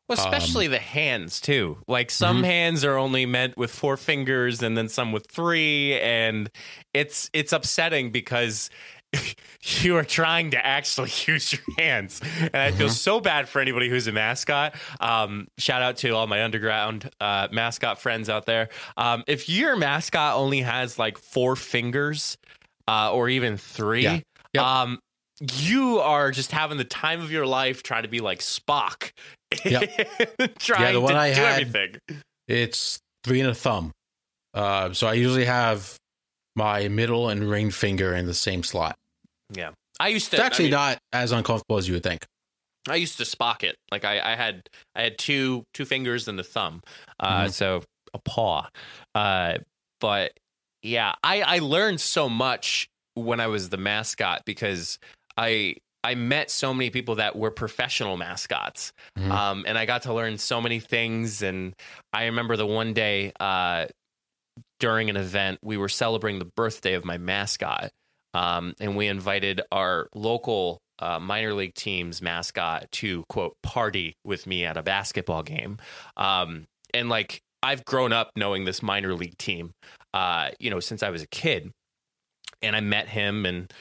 [0.08, 1.78] Well, Um, especially the hands too.
[1.88, 2.44] Like some Mm-hmm.
[2.44, 6.50] hands are only meant with four fingers, and then some with three, and
[6.94, 8.68] it's it's upsetting because
[9.82, 12.78] you are trying to actually use your hands, and I Mm-hmm.
[12.78, 14.74] feel so bad for anybody who's a mascot.
[15.00, 18.68] Um, shout out to all my underground uh, mascot friends out there.
[18.96, 22.36] Um, if your mascot only has like four fingers,
[22.88, 24.20] uh, or even three, Yeah.
[24.54, 24.64] Yep.
[24.64, 24.98] um,
[25.58, 29.10] you are just having the time of your life trying to be like Spock.
[29.56, 31.96] trying Yeah, the one to I do had- everything.
[32.48, 33.90] It's three and a thumb.
[34.54, 35.96] Uh, so I usually have
[36.56, 38.96] my middle and ring finger in the same slot.
[39.52, 39.70] Yeah.
[40.00, 42.24] I used to It's actually I, mean, not as uncomfortable as you would think.
[42.88, 43.76] I used to Spock it.
[43.90, 44.62] Like I, I had
[44.94, 46.82] I had two two fingers and a thumb.
[47.20, 47.52] Uh Mhm.
[47.52, 47.82] so
[48.14, 48.68] a paw.
[49.14, 49.58] Uh
[50.00, 50.32] but
[50.82, 54.98] yeah, I I learned so much when I was the mascot because
[55.36, 58.92] I I met so many people that were professional mascots.
[59.18, 59.30] Mhm.
[59.30, 61.42] Um, and I got to learn so many things.
[61.42, 61.72] And
[62.12, 63.86] I remember the one day uh,
[64.80, 67.90] during an event, we were celebrating the birthday of my mascot.
[68.34, 74.46] Um, and we invited our local uh, minor league team's mascot to, quote, party with
[74.46, 75.78] me at a basketball game.
[76.16, 79.72] Um, and like, I've grown up knowing this minor league team,
[80.12, 81.70] uh, you know, since I was a kid.
[82.62, 83.72] And I met him and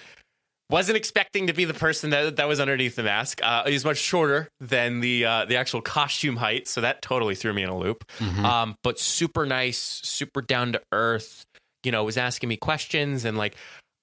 [0.69, 3.39] wasn't expecting to be the person that that was underneath the mask.
[3.43, 7.53] Uh, he's much shorter than the uh, the actual costume height, so that totally threw
[7.53, 8.03] me in a loop.
[8.19, 8.43] Mhm.
[8.43, 11.45] Um, but super nice, super down to earth.
[11.83, 13.55] You know, was asking me questions and like.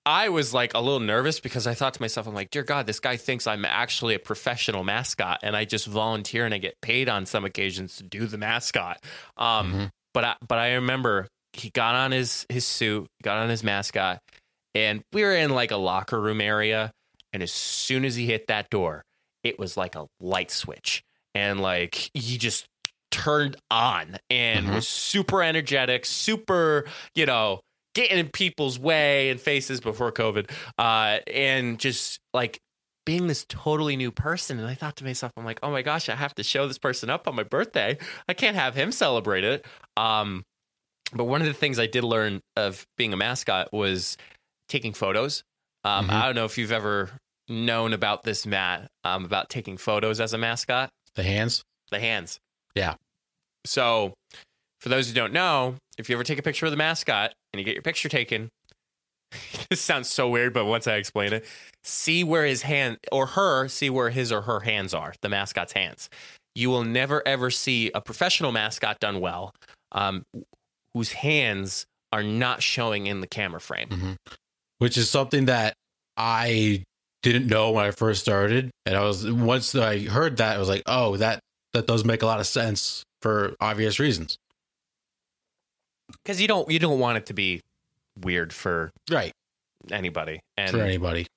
[0.05, 2.88] I was like a little nervous because I thought to myself, I'm like, dear God,
[2.88, 6.75] this guy thinks I'm actually a professional mascot and I just volunteer and I get
[6.83, 8.98] paid on some occasions to do the mascot.
[9.37, 9.90] Um, Mhm.
[10.12, 14.18] but I, but I remember he got on his his suit, got on his mascot,
[14.75, 16.93] and we were in like a locker room area.
[17.33, 19.03] And as soon as he hit that door,
[19.43, 21.03] it was like a light switch,
[21.35, 22.67] and like he just
[23.11, 24.75] turned on and Mhm.
[24.75, 27.61] was super energetic, super you know
[27.95, 32.59] getting in people's way and faces before COVID, uh, and just like
[33.05, 34.59] being this totally new person.
[34.59, 36.79] And I thought to myself, I'm like, oh my gosh, I have to show this
[36.79, 37.99] person up on my birthday.
[38.29, 39.67] I can't have him celebrate it.
[39.97, 40.45] Um,
[41.13, 44.17] but one of the things I did learn of being a mascot was
[44.73, 45.43] taking photos.
[45.85, 46.13] Um, Mhm.
[46.13, 47.11] I don't know if you've ever
[47.49, 51.63] known about this, Matt, um, about taking photos as a mascot The hands.
[51.91, 52.39] the hands.
[52.75, 52.95] Yeah.
[53.67, 54.15] So,
[54.81, 57.59] for those who don't know, if you ever take a picture of the mascot and
[57.61, 58.49] you get your picture taken,
[59.71, 61.47] this sounds so weird, but once I explain it,
[61.85, 65.73] see where his hand or her, see where his or her hands are, the mascot's
[65.75, 66.09] hands.
[66.55, 69.55] You will never ever see a professional mascot done well,
[69.93, 70.25] um,
[70.95, 73.89] whose hands are not showing in the camera frame.
[73.89, 74.17] Mhm.
[74.83, 75.75] Which is something that
[76.16, 76.83] I
[77.23, 78.73] didn't know when I first started.
[78.85, 81.38] And I was, once I heard that, I was like, oh, that,
[81.73, 84.37] that does make a lot of sense for obvious reasons.
[86.25, 87.61] Because you don't you don't want it to be
[88.21, 89.31] weird for Right.
[89.92, 90.40] anybody.
[90.57, 91.29] And for anybody.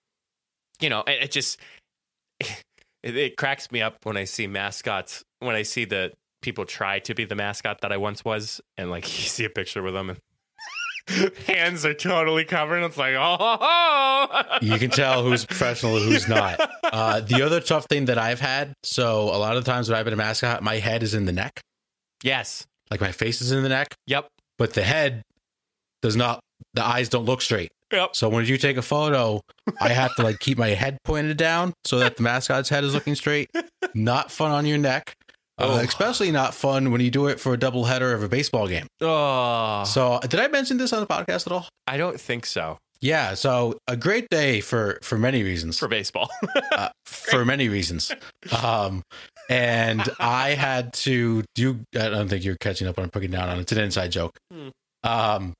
[0.81, 1.59] you know, it, it just
[2.39, 5.21] it, it cracks me up when I see mascots.
[5.39, 8.89] When I see the people try to be the mascot that I once was, and
[8.89, 10.19] like you see a picture with them, and
[11.47, 12.83] hands are totally covered.
[12.83, 16.59] It's like, oh, you can tell who's professional and who's not.
[16.83, 20.05] Uh, the other tough thing that I've had, so a lot of times when I've
[20.05, 21.61] been a mascot, my head is in the neck,
[22.23, 25.21] yes, like my face is in the neck, yep, but the head
[26.01, 26.39] does not.
[26.73, 27.69] The eyes don't look straight.
[27.91, 28.15] yep.
[28.15, 29.41] So when you take a photo,
[29.79, 32.93] I have to like keep my head pointed down so that the mascot's head is
[32.93, 33.49] looking straight.
[33.93, 35.13] Not fun on your neck.
[35.57, 35.75] Uh, Oh.
[35.77, 38.87] especially not fun when you do it for a double header of a baseball game.
[39.01, 41.67] Oh, So, did I mention this on the podcast at all?
[41.87, 43.35] I don't think so Yeah.
[43.35, 45.77] So, a great day for for many reasons.
[45.77, 46.29] for baseball.
[46.73, 48.11] uh, for many reasons.
[48.63, 49.01] Um,
[49.49, 51.79] and I had to do.
[51.93, 53.61] I don't think you're catching up on putting down on it.
[53.61, 54.31] It's an inside joke.
[54.51, 54.69] Hmm.
[55.03, 55.53] Um,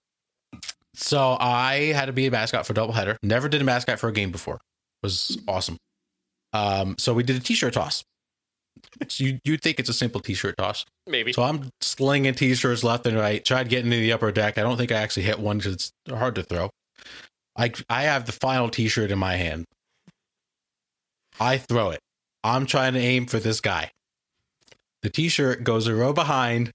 [0.96, 3.18] so I had to be a mascot for doubleheader.
[3.22, 4.56] Never did a mascot for a game before.
[4.56, 5.78] It was awesome.
[6.54, 8.04] Um, so we did a t-shirt toss.
[9.08, 10.86] So you you'd think it's a simple t-shirt toss.
[11.08, 11.34] Maybe.
[11.34, 13.44] So I'm slinging t-shirts left and right.
[13.44, 14.58] Tried getting to the upper deck.
[14.58, 16.70] I don't think I actually hit one because it's hard to throw.
[17.58, 19.66] I I have the final t-shirt in my hand.
[21.40, 22.00] I throw it.
[22.44, 23.92] I'm trying to aim for this guy.
[25.02, 26.72] The t-shirt goes a row behind,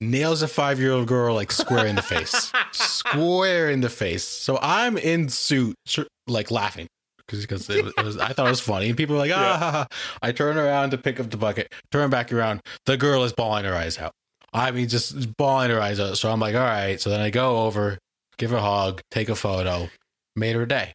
[0.00, 4.24] nails a five-year-old girl like square in the face, square in the face.
[4.24, 5.76] So I'm in suit,
[6.26, 6.88] like laughing
[7.28, 9.38] because it it was, I thought it was funny, and people were like, ah.
[9.40, 9.58] Yeah.
[9.58, 9.86] ha, ha."
[10.22, 13.64] I turn around to pick up the bucket, turn back around, the girl is bawling
[13.64, 14.12] her eyes out.
[14.52, 16.16] I mean, just bawling her eyes out.
[16.16, 17.00] So I'm like, all right.
[17.00, 17.98] So then I go over,
[18.38, 19.88] give her a hug, take a photo,
[20.34, 20.94] made her day.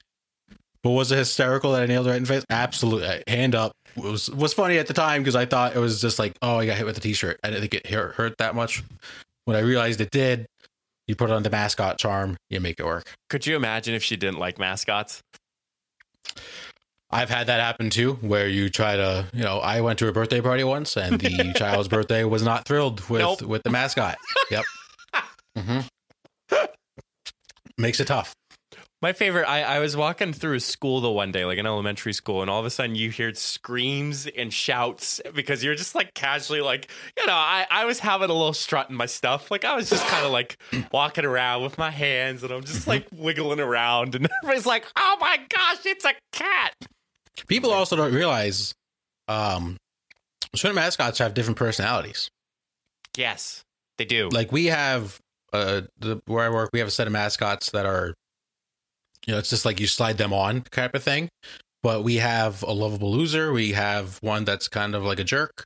[0.81, 2.43] But was it hysterical that I nailed it right in the face?
[2.49, 3.23] Absolutely.
[3.27, 3.71] Hand up.
[3.95, 6.57] It was was funny at the time because I thought it was just like, oh,
[6.57, 7.39] I got hit with a t-shirt.
[7.43, 8.83] I didn't think it hurt, hurt that much.
[9.45, 10.47] When I realized it did,
[11.07, 13.05] you put on the mascot charm, you make it work.
[13.29, 15.21] Could you imagine if she didn't like mascots?
[17.11, 20.11] I've had that happen too, where you try to, you know, I went to a
[20.11, 23.41] birthday party once, and the child's birthday was not thrilled with Nope.
[23.43, 24.17] with the mascot.
[24.51, 24.63] Yep.
[25.55, 25.81] Mm-hmm.
[27.77, 28.33] Makes it tough.
[29.03, 32.13] My favorite, I, I was walking through a school the one day, like an elementary
[32.13, 36.13] school, and all of a sudden you hear screams and shouts because you're just like
[36.13, 39.51] casually like, you know, I, I was having a little strut in my stuff.
[39.51, 40.57] Like I was just kind of like
[40.93, 45.17] walking around with my hands and I'm just like wiggling around and everybody's like, oh
[45.19, 46.73] my gosh, it's a cat.
[47.49, 48.73] People also don't realize,
[49.27, 49.75] um,
[50.55, 52.29] certain mascots have different personalities.
[53.17, 53.65] Yes,
[53.97, 54.29] they do.
[54.29, 55.19] like we have
[55.51, 58.13] uh the where I work, we have a set of mascots that are
[59.25, 61.29] you know, it's just like you slide them on type of thing.
[61.81, 65.65] But we have a lovable loser, we have one that's kind of like a jerk.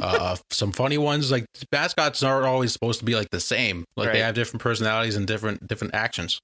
[0.00, 1.30] Uh some funny ones.
[1.30, 3.84] Like mascots aren't always supposed to be like the same.
[3.96, 6.38] Like they have different personalities and different different actions.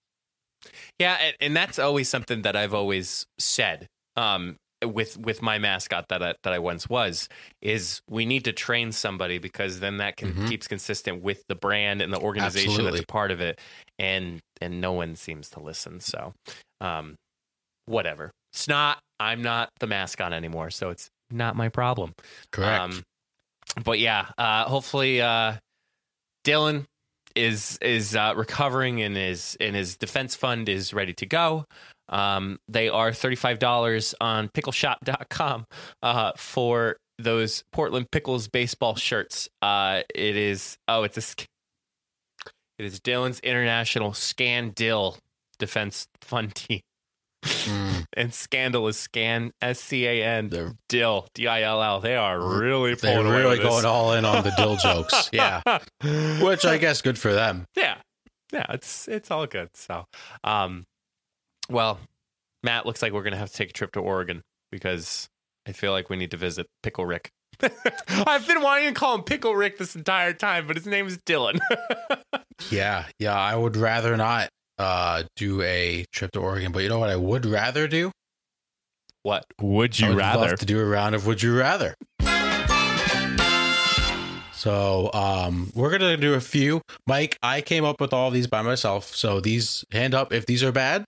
[0.99, 3.87] Yeah, and, and that's always something that I've always said.
[4.17, 7.29] Um, with with my mascot that I, that I once was
[7.61, 10.49] is we need to train somebody because then that can Mhm.
[10.49, 13.61] keeps consistent with the brand and the organization that's a part of it,
[13.99, 16.01] and and no one seems to listen.
[16.01, 16.35] So,
[16.81, 17.17] um,
[17.87, 18.31] whatever.
[18.53, 18.99] It's not.
[19.19, 22.13] I'm not the mascot anymore, so it's not my problem.
[22.51, 22.81] Correct.
[22.81, 23.03] Um,
[23.85, 25.55] but yeah, uh, hopefully uh,
[26.45, 26.85] Dylan
[27.35, 31.65] is is uh, recovering and his and his defense fund is ready to go.
[32.13, 35.67] Um, they are thirty five dollars on pickleshop.com
[36.03, 39.49] uh, for those Portland Pickles baseball shirts.
[39.63, 41.45] Uh, it is oh, it's a
[42.79, 45.17] it is Dylan's International Scan Dill
[45.59, 46.81] Defense Fund Team.
[47.45, 52.01] Mm, And Scandal is Scan S C A N Dill D I L L.
[52.01, 55.29] They are really they're really going all in on the dill jokes.
[55.33, 55.61] Yeah.
[56.41, 57.65] Which I guess good for them.
[57.77, 57.97] yeah,
[58.53, 59.71] yeah, it's it's all good.
[59.75, 60.05] So,
[60.45, 60.85] um,
[61.73, 61.99] well,
[62.63, 65.29] Matt, looks like we're gonna have to take a trip to Oregon because
[65.67, 67.31] I feel like we need to visit Pickle Rick.
[68.09, 71.19] I've been wanting to call him Pickle Rick this entire time, but his name is
[71.19, 71.59] Dylan.
[72.71, 73.37] Yeah, yeah.
[73.37, 77.17] I would rather not uh do a trip to Oregon, but you know what I
[77.17, 78.13] would rather do?
[79.25, 80.41] what would you rather?
[80.43, 81.95] Would love to do a round of Would You Rather.
[84.53, 86.81] So um we're gonna do a few.
[87.07, 89.07] Mike, I came up with all these by myself.
[89.15, 91.05] So these hand up if these are bad,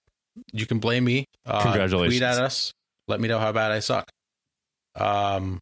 [0.51, 1.25] you can blame me.
[1.45, 2.19] Uh, Congratulations.
[2.19, 2.71] Tweet at us.
[3.07, 4.09] Let me know how bad I suck.
[4.95, 5.59] Um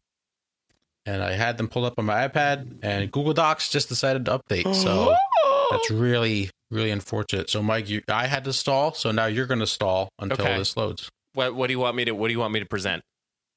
[1.06, 4.38] and I had them pulled up on my iPad and Google Docs just decided to
[4.38, 4.74] update.
[4.74, 5.14] So
[5.70, 7.50] that's really, really unfortunate.
[7.50, 10.56] So Mike, you I had to stall, so now you're gonna stall until Okay.
[10.58, 11.08] this loads.
[11.34, 13.02] what what do you want me to what do you want me to present?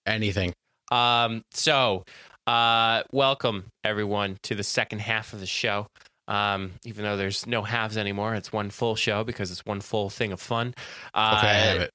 [0.06, 0.54] Anything.
[0.92, 2.04] Um, so,
[2.48, 5.88] uh, welcome everyone to the second half of the show.
[6.28, 10.10] Um, even though there's no halves anymore, it's one full show because it's one full
[10.10, 10.74] thing of fun.
[11.14, 11.92] Uh, Okay, I have it.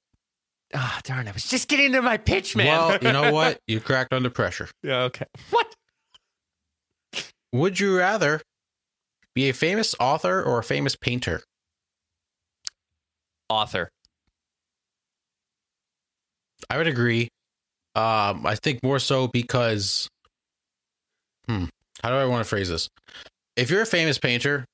[0.75, 1.29] Ah, darn!
[1.29, 2.67] I was just getting into my pitch, man.
[2.67, 3.59] Well, you know what?
[3.67, 4.69] You cracked under pressure.
[4.83, 5.03] yeah.
[5.03, 5.27] Okay.
[5.51, 5.67] What?
[7.53, 8.41] Would you rather
[9.35, 11.43] be a famous author or a famous painter?
[13.51, 13.91] Author.
[16.71, 17.29] I would agree.
[17.95, 20.09] Um, I think more so because,
[21.47, 21.65] hmm,
[22.03, 22.89] how do I want to phrase this?
[23.57, 24.65] If you're a famous painter,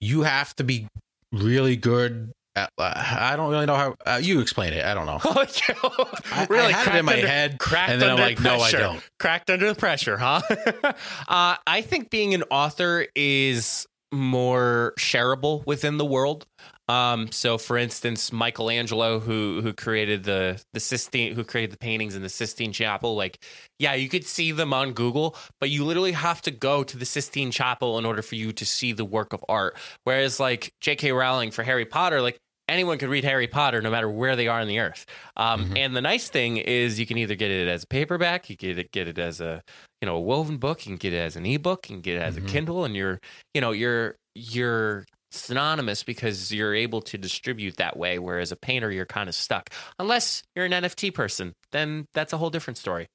[0.00, 0.86] you have to be
[1.32, 2.32] really good.
[2.54, 3.94] At, uh, I don't really know how.
[4.04, 4.84] Uh, you explain it.
[4.84, 5.18] I don't know.
[5.24, 8.40] I, really I had it in my under- head, cracked and then I'm under like,
[8.40, 9.02] no, I don't.
[9.18, 10.42] Cracked under the pressure, huh?
[11.28, 16.44] uh, I think being an author is more shareable within the world.
[16.92, 22.14] Um, so, for instance, Michelangelo, who who created the the Sistine, who created the paintings
[22.16, 23.38] in the Sistine Chapel, like,
[23.78, 27.04] yeah, you could see them on Google, but you literally have to go to the
[27.06, 29.76] Sistine Chapel in order for you to see the work of art.
[30.04, 31.12] Whereas, like J.K.
[31.12, 34.60] Rowling for Harry Potter, like anyone could read Harry Potter no matter where they are
[34.60, 35.06] on the earth.
[35.36, 35.76] Um, Mhm.
[35.76, 38.78] And the nice thing is you can either get it as a paperback, you get
[38.78, 39.62] it get it as a
[40.00, 42.16] you know a woven book, you can get it as an ebook, you can get
[42.16, 42.38] it as Mhm.
[42.38, 43.18] a Kindle, and you're
[43.54, 48.18] you know you're you're synonymous because you're able to distribute that way.
[48.18, 51.54] Whereas a painter, you're kind of stuck unless you're an NFT person.
[51.70, 53.06] Then that's a whole different story.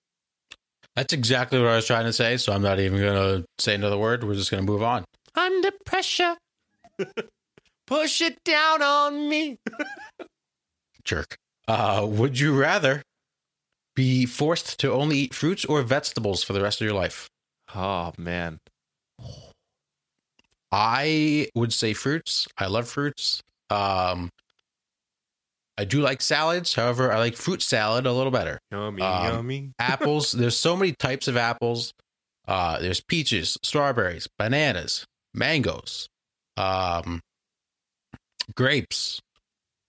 [0.96, 2.38] That's exactly what I was trying to say.
[2.38, 4.24] So I'm not even gonna say another word.
[4.24, 5.06] We're just gonna move on.
[5.36, 6.38] Under pressure,
[7.88, 9.60] push it down on me.
[11.04, 11.38] Jerk.
[11.68, 13.04] Uh, would you rather
[13.96, 17.30] be forced to only eat fruits or vegetables for the rest of your life?
[17.76, 18.60] Oh man,
[20.72, 22.48] I would say fruits.
[22.58, 23.42] I love fruits.
[23.70, 24.30] Um,
[25.78, 26.74] I do like salads.
[26.74, 28.60] However, I like fruit salad a little better.
[28.72, 29.72] Yummy, Um, yummy.
[29.80, 31.94] Apples, there's so many types of apples.
[32.48, 36.08] Uh, there's peaches, strawberries, bananas, mangoes,
[36.56, 37.22] um,
[38.56, 39.20] grapes.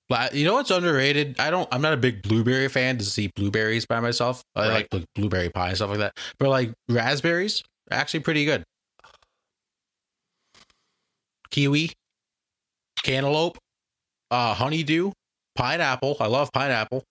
[0.09, 1.39] But you know what's underrated?
[1.39, 1.68] I don't.
[1.70, 4.43] I'm not a big blueberry fan to see blueberries by myself.
[4.57, 4.72] I Right.
[4.72, 6.16] like like blueberry pie and stuff like that.
[6.39, 8.64] But like raspberries, actually pretty good.
[11.51, 11.92] Kiwi,
[13.03, 13.59] cantaloupe,
[14.30, 15.12] uh, honeydew,
[15.57, 16.16] pineapple.
[16.20, 17.05] I love pineapple.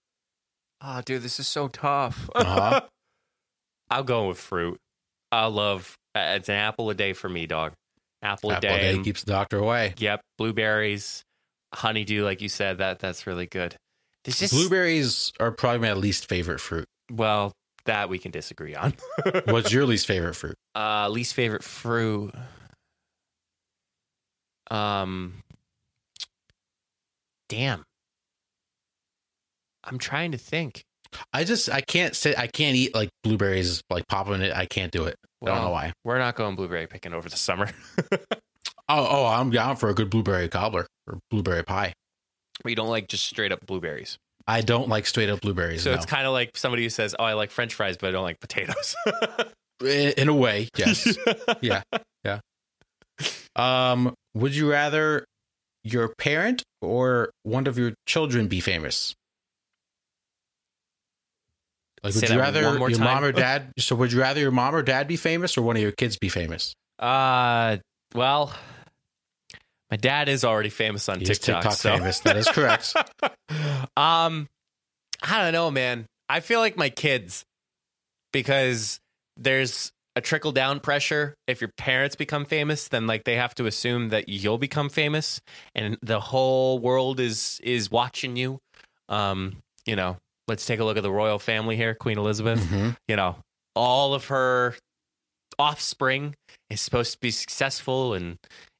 [0.81, 2.29] Oh, dude, this is so tough.
[2.35, 2.81] Uh-huh.
[3.89, 4.77] I'll go with fruit.
[5.31, 7.73] I love uh, it's an apple a day for me, dog.
[8.21, 8.97] Apple, Apple a a day.
[8.97, 9.93] day keeps the doctor away.
[9.97, 11.23] Yep, blueberries,
[11.73, 12.79] honeydew, like you said.
[12.79, 13.75] That that's really good.
[14.23, 16.85] There's just Blueberries are probably my least favorite fruit.
[17.11, 17.53] well
[17.85, 18.93] that we can disagree on.
[19.45, 20.55] What's your least favorite fruit?
[20.75, 22.33] uh, least favorite fruit?
[24.69, 25.43] Um,
[27.49, 27.83] damn.
[29.83, 30.83] I'm trying to think.
[31.31, 34.53] I just I can't sit I can't eat like blueberries like popping it.
[34.53, 35.15] I can't do it.
[35.41, 35.93] I don't know why.
[36.03, 37.69] We're not going blueberry picking over the summer.
[38.89, 41.93] Oh oh I'm down for a good blueberry cobbler or blueberry pie.
[42.63, 44.17] but you don't like just straight up blueberries.
[44.47, 45.83] I don't like straight up blueberries.
[45.83, 45.97] So no.
[45.97, 48.23] it's kind of like somebody who says, "Oh, I like French fries, but I don't
[48.23, 48.95] like potatoes."
[49.81, 51.17] in in a way, yes.
[51.61, 51.81] yeah.
[52.23, 52.39] Yeah.
[53.57, 55.25] Um would you rather
[55.83, 59.15] your parent or one of your children be famous?
[62.03, 62.99] Like Say would you rather your time.
[62.99, 65.75] mom or dad so would you rather your mom or dad be famous or one
[65.75, 66.73] of your kids be famous?
[66.99, 67.77] uh,
[68.15, 68.53] well,
[69.91, 71.63] my dad is already famous on He is TikTok.
[71.63, 71.95] TikTok so.
[71.97, 72.19] famous.
[72.21, 72.93] That is correct.
[73.97, 74.47] um,
[75.21, 76.05] I don't know, man.
[76.29, 77.43] I feel like my kids
[78.31, 78.99] because
[79.37, 81.35] there's a trickle down pressure.
[81.45, 85.39] If your parents become famous, then like they have to assume that you'll become famous,
[85.75, 88.57] and the whole world is is watching you.
[89.09, 92.59] Um, you know, let's take a look at the royal family here, Queen Elizabeth.
[92.59, 92.97] Mhm.
[93.07, 93.37] You know,
[93.75, 94.75] all of her
[95.59, 96.35] offspring
[96.69, 98.37] is supposed to be successful and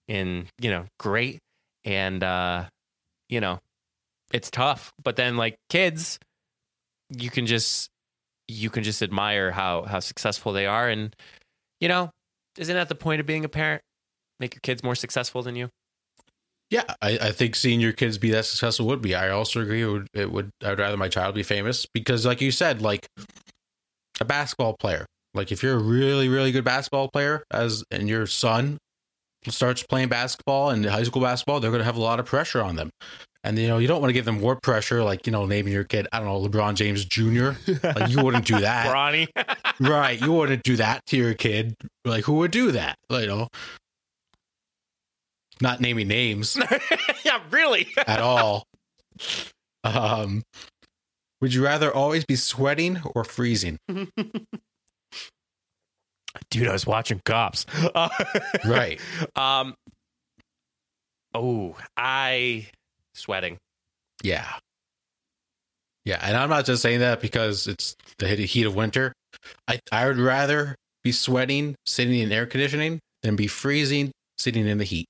[0.07, 1.39] and you know great,
[1.85, 2.65] and uh,
[3.29, 3.59] you know
[4.33, 4.91] it's tough.
[5.03, 6.17] But then like kids,
[7.15, 7.89] you can just
[8.47, 11.15] you can just admire how how successful they are, and
[11.79, 12.11] you know,
[12.57, 13.81] isn't that the point of being a parent?
[14.39, 15.69] Make your kids more successful than you.
[16.69, 19.15] Yeah, I, I think seeing your kids be that successful would be.
[19.15, 19.81] I also agree.
[19.81, 20.49] It would, it would.
[20.63, 23.07] I'd rather my child be famous because, like you said, like
[24.19, 25.05] a basketball player.
[25.33, 28.77] Like if you're a really, really good basketball player, as and your son
[29.47, 32.61] starts playing basketball and high school basketball, they're going to have a lot of pressure
[32.61, 32.89] on them.
[33.47, 35.71] And you know, you don't want to give them more pressure, like you know, naming
[35.71, 37.51] your kid, I don't know, LeBron James Jr.
[37.81, 39.29] Like you wouldn't do that, Bronny.
[39.79, 40.19] right?
[40.19, 41.73] You wouldn't do that to your kid.
[42.03, 42.97] Like who would do that?
[43.09, 43.47] Like, you know,
[45.61, 46.57] not naming names.
[47.23, 47.87] yeah, really.
[48.05, 48.65] at all.
[49.85, 50.43] Um,
[51.39, 53.79] would you rather always be sweating or freezing?
[56.49, 57.65] Dude, I was watching Cops.
[57.95, 58.09] Uh,
[58.65, 58.99] Right.
[59.37, 59.73] Um.
[61.33, 62.67] Oh, I
[63.17, 63.57] sweating.
[64.23, 64.47] Yeah.
[66.05, 69.11] Yeah, and I'm not just saying that because it's the heat- of winter.
[69.67, 74.77] I I would rather be sweating sitting in air conditioning than be freezing sitting in
[74.77, 75.07] the heat.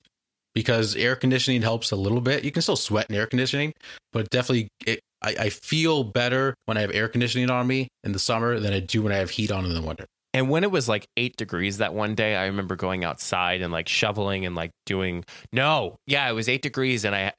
[0.54, 2.44] Because air conditioning helps a little bit.
[2.44, 3.72] You can still sweat in air conditioning,
[4.12, 8.10] but definitely it, I, I feel better when I have air conditioning on me in
[8.10, 10.06] the summer than I do when I have heat on in the winter.
[10.34, 13.72] And when it was like eight degrees that one day, I remember going outside and
[13.72, 15.24] like shoveling and like doing.
[15.52, 17.32] No, yeah, it was eight degrees, and I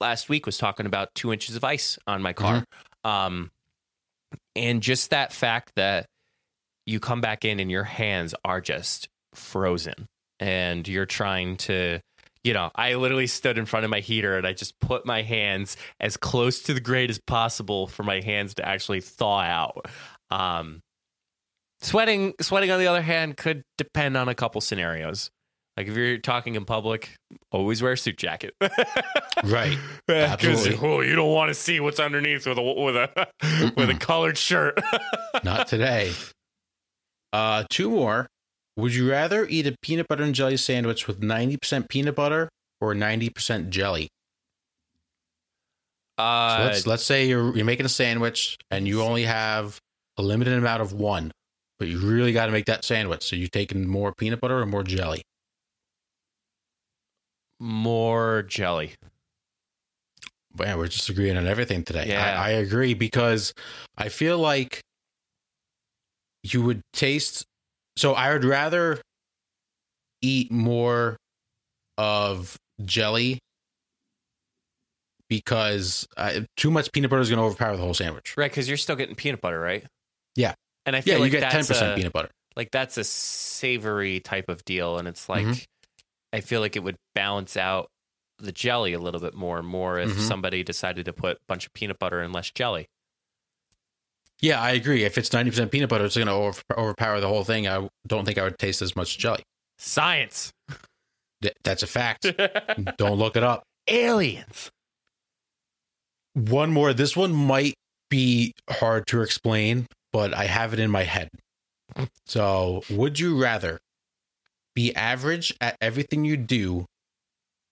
[0.00, 2.64] last week was talking about two inches of ice on my car.
[3.04, 3.50] Um,
[4.54, 6.06] and just that fact that
[6.86, 10.06] you come back in and your hands are just frozen,
[10.40, 12.00] and you're trying to.
[12.44, 15.22] You know, I literally stood in front of my heater and I just put my
[15.22, 19.86] hands as close to the grate as possible for my hands to actually thaw out.
[20.30, 20.80] Um,
[21.80, 22.70] Sweating, sweating.
[22.70, 25.30] On the other hand, could depend on a couple scenarios.
[25.76, 27.14] Like if you're talking in public,
[27.52, 28.54] always wear a suit jacket.
[29.44, 29.78] Right.
[30.06, 30.88] Because Absolutely.
[30.88, 34.38] oh, you don't want to see what's underneath with a with a with a colored
[34.38, 34.80] shirt.
[35.44, 36.12] Not today.
[37.34, 38.26] Uh, two more.
[38.76, 42.48] Would you rather eat a peanut butter and jelly sandwich with 90% peanut butter
[42.80, 44.08] or 90% jelly?
[46.18, 49.78] So uh, let's let's say you're you're making a sandwich and you only have
[50.16, 51.30] a limited amount of one,
[51.78, 53.22] but you really got to make that sandwich.
[53.22, 55.20] So you're taking more peanut butter or more jelly?
[57.58, 58.92] More jelly.
[60.58, 62.06] Man, we're just agreeing on everything today.
[62.08, 62.40] Yeah.
[62.40, 63.52] I, I agree because
[63.98, 64.80] I feel like
[66.42, 67.44] you would taste.
[67.96, 69.00] So I would rather
[70.22, 71.16] eat more
[71.98, 73.38] of jelly
[75.28, 78.34] because uh, too much peanut butter is going to overpower the whole sandwich.
[78.36, 79.84] Right, because you're still getting peanut butter, right?
[80.36, 80.54] Yeah.
[80.84, 82.30] And I feel Yeah, like you get ten percent peanut butter.
[82.54, 85.64] like that's a savory type of deal, and it's like Mhm.
[86.36, 87.88] I feel like it would balance out
[88.38, 90.28] the jelly a little bit more and more if Mhm.
[90.28, 92.86] somebody decided to put a bunch of peanut butter and less jelly.
[94.40, 95.04] Yeah, I agree.
[95.04, 97.66] If it's ninety percent peanut butter, it's going to over, overpower the whole thing.
[97.66, 99.42] I don't think I would taste as much jelly.
[99.78, 100.52] Science,
[101.42, 102.26] Th- That's a fact.
[102.98, 103.62] don't look it up.
[103.88, 104.70] aliens.
[106.34, 106.92] One more.
[106.92, 107.74] This one might
[108.10, 111.28] be hard to explain, but I have it in my head.
[112.26, 113.78] So, would you rather
[114.76, 116.84] be average at everything you do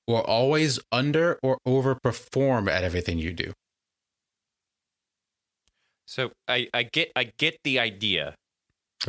[0.09, 3.53] or always under or overperform at everything you do?
[6.07, 8.35] So I, I get I get the idea,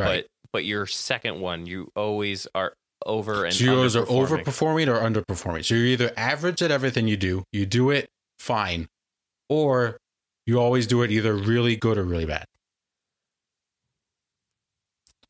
[0.05, 2.73] but but your second one, you always are
[3.05, 5.65] over and so yours are overperforming or underperforming.
[5.65, 8.07] So you're either average at everything you do, you do it
[8.39, 8.87] fine,
[9.49, 9.97] or
[10.45, 12.45] you always do it either really good or really bad.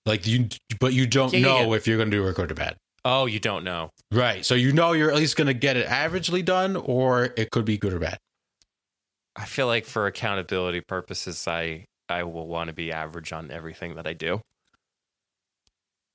[0.06, 0.49] Like you,
[0.80, 1.76] but you don't Yeah, yeah, know yeah.
[1.78, 2.76] if you're going to do it good or bad.
[3.03, 3.89] Oh, you don't know.
[4.12, 4.43] Right.
[4.45, 7.66] So you know you're at least going to get it averagely done, or it could
[7.66, 8.18] be good or bad.
[9.36, 13.95] I feel like for accountability purposes, I I will want to be average on everything
[13.95, 14.41] that I do.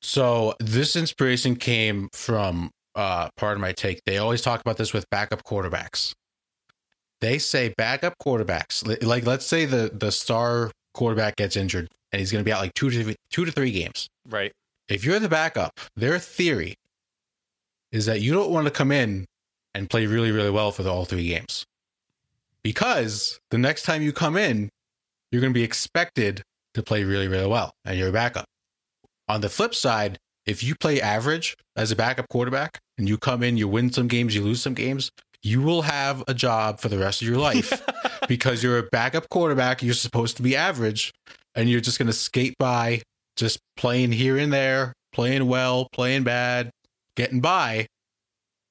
[0.02, 4.00] So this inspiration came from uh, part of my take.
[4.06, 6.12] They always talk about this with backup quarterbacks.
[7.20, 12.32] They say backup quarterbacks, like let's say the the star quarterback gets injured and he's
[12.32, 14.08] going to be out like two to two to three games.
[14.28, 14.52] Right.
[14.88, 16.74] If you're the backup, their theory
[17.92, 19.26] is that you don't want to come in
[19.74, 21.64] and play really really well for the all three games,
[22.62, 24.68] because the next time you come in,
[25.30, 26.42] you're going to be expected
[26.74, 28.46] to play really really well, and you're a backup.
[29.28, 33.44] On the flip side, if you play average as a backup quarterback and you come
[33.44, 36.88] in, you win some games, you lose some games, you will have a job for
[36.88, 37.82] the rest of your life
[38.28, 39.82] because you're a backup quarterback.
[39.82, 41.12] You're supposed to be average
[41.54, 43.02] and you're just going to skate by,
[43.36, 46.70] just playing here and there, playing well, playing bad,
[47.16, 47.86] getting by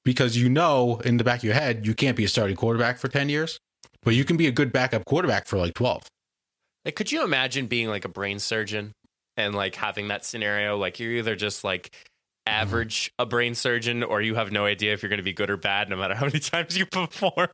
[0.04, 2.98] because you know in the back of your head, you can't be a starting quarterback
[2.98, 3.58] for 10 years,
[4.02, 6.02] but you can be a good backup quarterback for like 12.
[6.84, 8.92] Like, could you imagine being like a brain surgeon
[9.36, 10.76] and like having that scenario?
[10.78, 12.54] Like, you're either just like mm-hmm.
[12.62, 15.50] average a brain surgeon or you have no idea if you're going to be good
[15.50, 17.48] or bad no matter how many times you perform.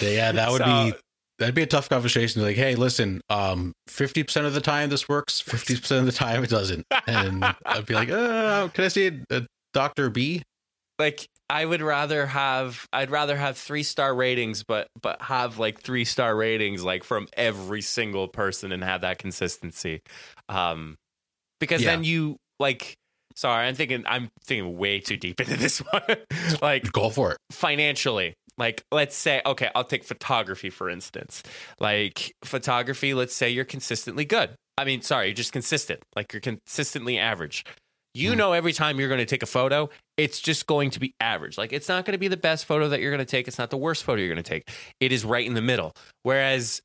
[0.00, 0.94] Yeah, that would So- be
[1.40, 2.40] that'd be a tough conversation.
[2.42, 6.12] Like, hey, listen, um, fifty percent of the time this works, fifty percent of the
[6.12, 10.42] time it doesn't, and I'd be like, uh, can I see a, a Doctor B?
[10.98, 15.80] like I would rather have I'd rather have three star ratings, but but have like
[15.80, 20.00] three star ratings like from every single person and have that consistency.
[20.50, 20.96] Um
[21.58, 21.92] because Yeah.
[21.92, 22.92] then you like
[23.34, 26.02] sorry, I'm thinking I'm thinking way too deep into this one.
[26.60, 27.38] like Go for it.
[27.50, 31.42] financially like let's say okay i'll take photography for instance.
[31.80, 34.54] Like photography let's say you're consistently good.
[34.78, 37.64] I mean sorry you're just consistent like you're consistently average.
[38.14, 38.38] You Hmm.
[38.38, 41.56] know every time you're going to take a photo it's just going to be average.
[41.58, 43.58] Like it's not going to be the best photo that you're going to take it's
[43.58, 44.70] not the worst photo you're going to take.
[45.00, 45.92] It is right in the middle.
[46.22, 46.80] Whereas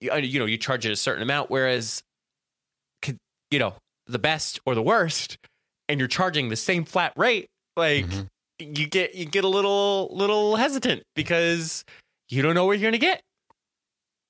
[0.00, 2.02] you know you charge it a certain amount whereas
[3.50, 3.74] you know
[4.06, 5.38] the best or the worst
[5.88, 8.26] and you're charging the same flat rate like Mhm.
[8.58, 11.84] You get you get a little little hesitant because
[12.28, 13.20] you don't know where you're gonna get.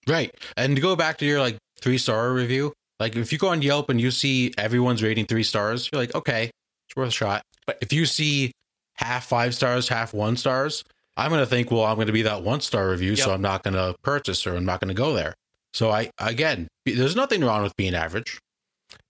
[0.07, 0.35] Right.
[0.57, 3.62] And to go back to your like three star review, like if you go on
[3.62, 6.45] Yelp and you see everyone's rating three stars, you're like, okay,
[6.89, 7.43] it's worth a shot.
[7.66, 8.53] But- if you see
[8.95, 10.83] half five stars, half one stars,
[11.16, 13.95] I'm gonna think, well, I'm gonna be that one star review, so I'm not gonna
[14.03, 15.35] purchase or I'm not gonna go there.
[15.74, 18.39] So I again, there's nothing wrong with being average.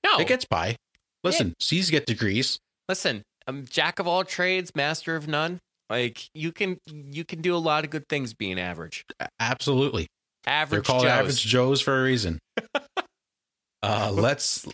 [0.04, 0.76] No, It gets by.
[1.22, 2.58] Listen, C's get degrees.
[2.88, 5.58] listen, I'm jack of all trades, master of none.
[5.88, 9.04] Like you can you can do a lot of good things being average.
[9.40, 10.06] Absolutely.
[10.44, 11.10] They're Average called Joes.
[11.10, 12.38] average Joes for a reason.
[13.82, 14.66] uh, let's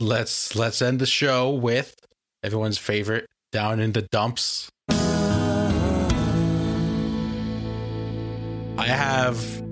[0.00, 1.94] let's let's end the show with
[2.42, 4.68] everyone's favorite down in the dumps.
[8.76, 9.62] I have.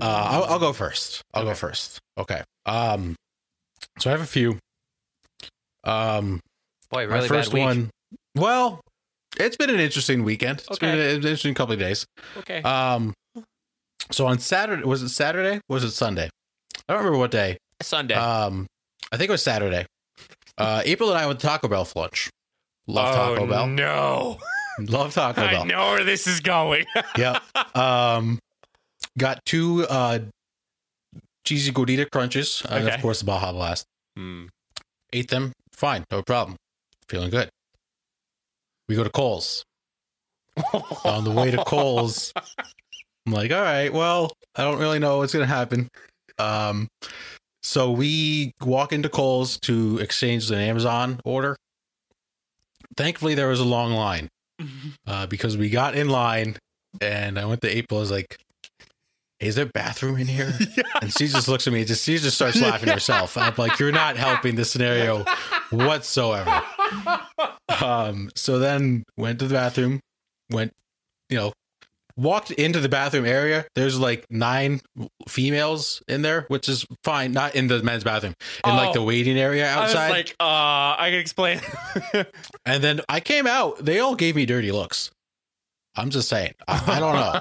[0.00, 1.22] Uh, I'll, I'll go first.
[1.34, 1.98] I'll go first.
[2.16, 2.42] Okay.
[2.64, 3.14] Um,
[3.98, 4.58] so I have a few.
[5.84, 6.40] Um,
[6.90, 7.64] Boy, my first bad week.
[7.64, 7.90] one.
[8.36, 8.80] Well,
[9.38, 10.64] it's been an interesting weekend.
[10.68, 12.06] It's been an interesting couple of days.
[12.38, 12.62] Okay.
[12.62, 13.14] Um,
[14.10, 15.60] so on Saturday, was it Saturday?
[15.68, 16.28] Was it Sunday?
[16.88, 17.58] I don't remember what day.
[17.82, 18.14] Sunday.
[18.14, 18.66] Um,
[19.12, 19.86] I think it was Saturday.
[20.58, 22.30] Uh, April and I went to Taco Bell for lunch.
[22.86, 23.66] Love Taco oh, Bell.
[23.66, 24.38] No.
[24.78, 25.62] Love Taco Bell.
[25.62, 26.84] I know where this is going.
[27.16, 27.42] Yep.
[27.76, 28.38] Um,
[29.16, 30.18] got two uh
[31.44, 32.94] cheesy gordita crunches, and Okay.
[32.94, 33.84] of course the Baja Blast.
[34.16, 34.46] Hmm.
[35.12, 35.52] Ate them.
[35.84, 36.56] Fine, no problem.
[37.10, 37.50] Feeling good.
[38.88, 39.66] We go to Kohl's.
[41.04, 42.32] on the way to Kohl's,
[43.26, 45.90] I'm like, all right, well, I don't really know what's gonna happen.
[46.38, 46.88] Um,
[47.62, 51.54] so we walk into Kohl's to exchange an Amazon order.
[52.96, 54.30] Thankfully, there was a long line
[55.06, 56.56] uh, because we got in line,
[57.02, 57.98] and I went to April.
[57.98, 58.38] I was like,
[59.38, 60.52] hey, "Is there a bathroom in here?"
[61.02, 61.84] And she just looks at me.
[61.84, 63.36] Just she just starts laughing herself.
[63.36, 65.24] I'm like, "You're not helping the scenario
[65.70, 66.62] whatsoever."
[67.82, 70.00] Um, so then went to the bathroom,
[70.50, 70.72] went,
[71.28, 71.52] you know,
[72.16, 73.66] walked into the bathroom area.
[73.74, 74.80] There's like nine
[75.28, 77.32] females in there, which is fine.
[77.32, 78.92] Not in the men's bathroom, in like Oh.
[78.94, 80.10] the waiting area I was outside.
[80.10, 80.44] like, uh,
[80.98, 81.60] I can explain.
[82.64, 83.84] and then I came out.
[83.84, 85.10] They all gave me dirty looks.
[85.96, 86.54] I'm just saying.
[86.68, 87.40] I, I don't know.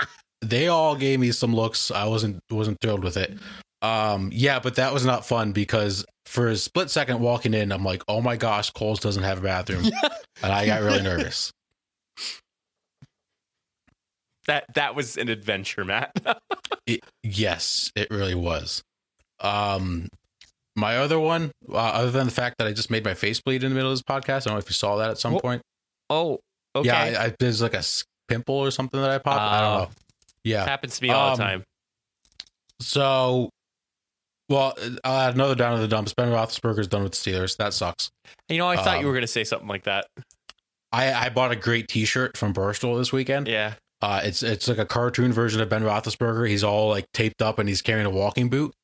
[0.48, 1.90] they all gave me some looks.
[1.90, 3.32] I wasn't wasn't thrilled with it.
[3.82, 7.84] Um, yeah, but that was not fun because for a split second walking in, I'm
[7.84, 9.84] like, oh my gosh, Kohl's doesn't have a bathroom,
[10.42, 11.52] and I got really nervous.
[14.46, 16.12] that that was an adventure, Matt.
[16.86, 18.80] It, yes, it really was.
[19.40, 20.06] Um,
[20.76, 23.64] my other one, uh, other than the fact that I just made my face bleed
[23.64, 25.36] in the middle of this podcast, I don't know if you saw that at some
[25.40, 25.62] point.
[26.10, 26.38] oh,
[26.76, 26.86] okay.
[26.86, 27.82] Yeah, I, I, there's like a
[28.28, 29.40] pimple or something that I popped.
[29.40, 29.78] I don't Oh.
[29.84, 29.90] know.
[30.46, 30.62] Yeah.
[30.62, 31.64] It happens to me all Um, the time.
[32.80, 33.50] So,
[34.48, 34.74] well,
[35.04, 36.14] I'll add another down to the dumps.
[36.14, 37.56] Ben Roethlisberger's done with the Steelers.
[37.56, 38.10] That sucks.
[38.48, 40.06] You know, I thought you um, were going to say something like that.
[40.92, 43.48] I, I bought a great T-shirt from Barstool this weekend.
[43.48, 43.74] Yeah.
[44.02, 46.46] Uh, it's it's like a cartoon version of Ben Roethlisberger.
[46.48, 48.74] He's all like taped up and he's carrying a walking boot.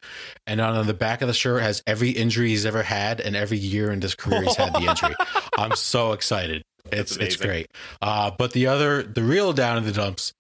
[0.47, 3.59] And on the back of the shirt has every injury he's ever had and every
[3.59, 5.15] year in his career he's had the injury.
[5.59, 6.63] I'm so excited.
[6.87, 7.47] It's That's it's amazing.
[7.47, 7.67] great.
[8.01, 10.33] Uh, but the other the real down in the dumps.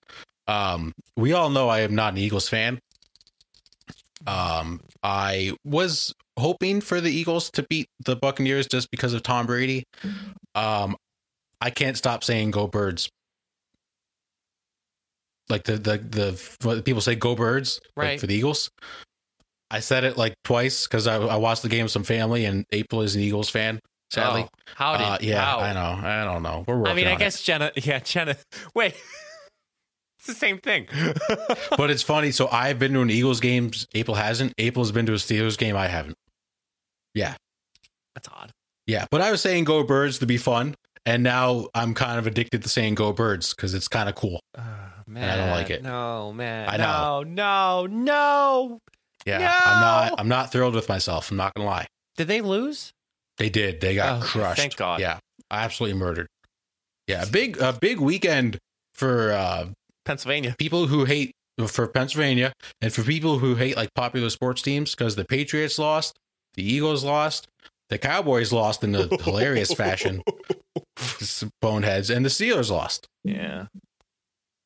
[0.53, 2.78] Um, we all know I am not an Eagles fan.
[4.26, 9.46] Um, I was hoping for the Eagles to beat the Buccaneers just because of Tom
[9.46, 9.84] Brady.
[10.55, 10.96] Um,
[11.61, 13.09] I can't stop saying "Go Birds."
[15.48, 18.70] Like the the the what people say "Go Birds" like for the Eagles.
[19.70, 22.64] I said it like twice because I, I watched the game with some family, and
[22.72, 23.80] April is an Eagles fan.
[24.11, 25.07] Sadly, Oh, how did?
[25.07, 25.59] uh, yeah, how?
[25.61, 26.64] I know, I don't know.
[26.68, 27.18] We're working I mean, I on it.
[27.20, 27.72] guess Jenna.
[27.76, 28.36] Yeah, Jenna.
[28.74, 28.94] Wait,
[30.22, 30.86] it's the same thing.
[31.76, 32.30] but it's funny.
[32.30, 33.72] So I've been to an Eagles game.
[33.94, 34.52] April hasn't.
[34.56, 35.76] April's been to a Steelers game.
[35.76, 36.16] I haven't.
[37.14, 37.34] Yeah.
[38.14, 38.50] That's odd.
[38.86, 40.74] Yeah, but I was saying "Go Birds" to be fun,
[41.06, 44.40] and now I'm kind of addicted to saying "Go Birds" because it's kind of cool.
[44.56, 44.62] Uh,
[45.06, 45.82] man, I don't like it.
[45.82, 46.68] No, man.
[46.68, 47.22] I know.
[47.22, 48.78] No, no, no.
[49.24, 49.46] Yeah, No!
[49.46, 50.20] I'm not.
[50.20, 51.30] I'm not thrilled with myself.
[51.30, 51.86] I'm not gonna lie.
[52.16, 52.90] Did they lose?
[53.38, 53.80] They did.
[53.80, 54.60] They got Oh, crushed.
[54.60, 55.00] thank God.
[55.00, 55.18] Yeah,
[55.50, 56.26] absolutely murdered.
[57.06, 58.58] Yeah, a big a big weekend
[58.94, 59.66] for uh,
[60.05, 60.55] Pennsylvania.
[60.59, 61.32] people who hate
[61.66, 66.16] for Pennsylvania and for people who hate like popular sports teams because the Patriots lost,
[66.55, 67.46] the Eagles lost,
[67.88, 70.22] the Cowboys lost in a hilarious fashion,
[71.61, 73.07] boneheads, and the Steelers lost.
[73.24, 73.66] Yeah.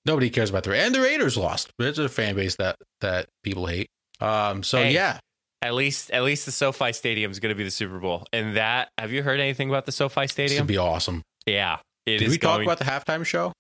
[0.05, 1.71] Nobody cares about the and the Raiders lost.
[1.81, 3.89] It's a fan base that that people hate.
[4.21, 4.63] Um.
[4.63, 5.19] So Hey, yeah,
[5.63, 8.25] At least, at least the SoFi Stadium is going to be the Super Bowl.
[8.33, 10.59] And that, have you heard anything about the SoFi it's Stadium?
[10.59, 11.23] gonna be awesome.
[11.47, 13.53] yeah, it Did is we talk about the halftime show?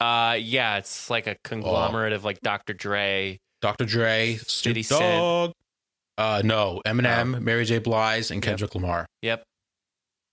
[0.00, 2.74] Uh, yeah, it's like a conglomerate of like Dr.
[2.74, 3.38] Dre.
[3.62, 3.84] Dr.
[3.86, 5.52] Dre, 50 Snoop Dogg.
[6.18, 7.78] Uh, no, Eminem, Mary J.
[7.78, 8.42] Blige, and Yep.
[8.42, 9.06] Kendrick Lamar.
[9.22, 9.42] Yep.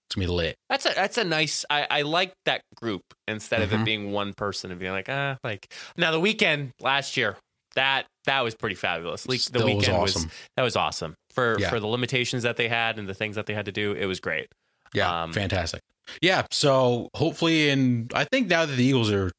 [0.08, 0.56] It's gonna be lit.
[0.68, 1.64] That's a that's a nice.
[1.70, 3.84] I I like that group instead of it Mhm.
[3.84, 7.36] being one person and being like ah like now the Weeknd last year
[7.74, 9.26] that that was pretty fabulous.
[9.26, 10.30] Like, the Still was Weeknd was, awesome.
[10.56, 11.70] that was awesome for Yeah.
[11.70, 13.92] for the limitations that they had and the things that they had to do.
[13.92, 14.46] It was great.
[14.92, 15.80] Yeah, Um, fantastic.
[16.22, 19.32] Yeah, so hopefully, and I think now that the Eagles are,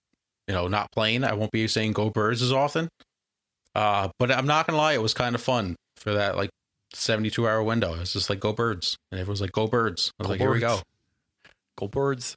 [0.47, 2.89] you know, not playing, I won't be saying "Go Birds" as often.
[3.73, 6.49] Uh, but I'm not gonna lie, it was kind of fun for that like
[6.93, 7.93] 72 hour window.
[7.93, 10.39] It was just like "Go Birds," and everyone's like "Go Birds." I was Go like,
[10.41, 10.83] "Here we go." Birds.
[11.77, 12.35] Go birds.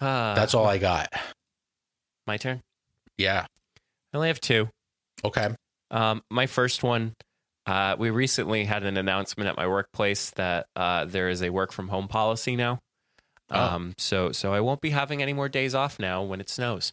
[0.00, 1.12] Ah, That's all I got.
[2.26, 2.60] my turn.
[3.18, 3.46] Yeah.
[4.12, 4.68] I only have two.
[5.24, 5.48] Okay.
[5.90, 7.14] Um, my first one,
[7.66, 11.72] uh, we recently had an announcement at my workplace that uh, there is a work
[11.72, 12.78] from home policy now.
[13.50, 13.58] Oh.
[13.60, 16.92] Um, so so I won't be having any more days off now when it snows.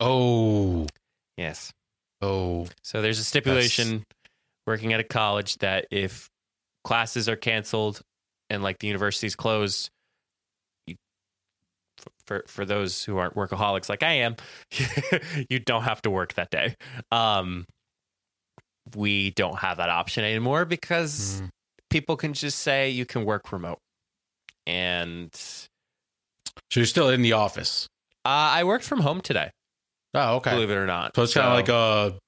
[0.00, 0.86] Oh.
[1.36, 1.72] Yes.
[2.20, 2.66] Oh.
[2.82, 4.04] So there's a stipulation
[4.66, 6.28] working at a college that if
[6.84, 8.00] classes are canceled
[8.50, 9.90] and like the university's closed,
[10.86, 10.96] you,
[12.26, 14.36] for for those who aren't workaholics like I am,
[15.50, 16.74] you don't have to work that day.
[17.12, 17.66] Um,
[18.96, 21.48] we don't have that option anymore because Mm.
[21.90, 23.78] people can just say you can work remote.
[24.66, 25.68] And So
[26.76, 27.86] you're still in the office.
[28.24, 29.50] uh, I worked from home today,
[30.14, 30.50] Oh, okay.
[30.52, 31.14] believe it or not.
[31.16, 32.18] So it's kind of like a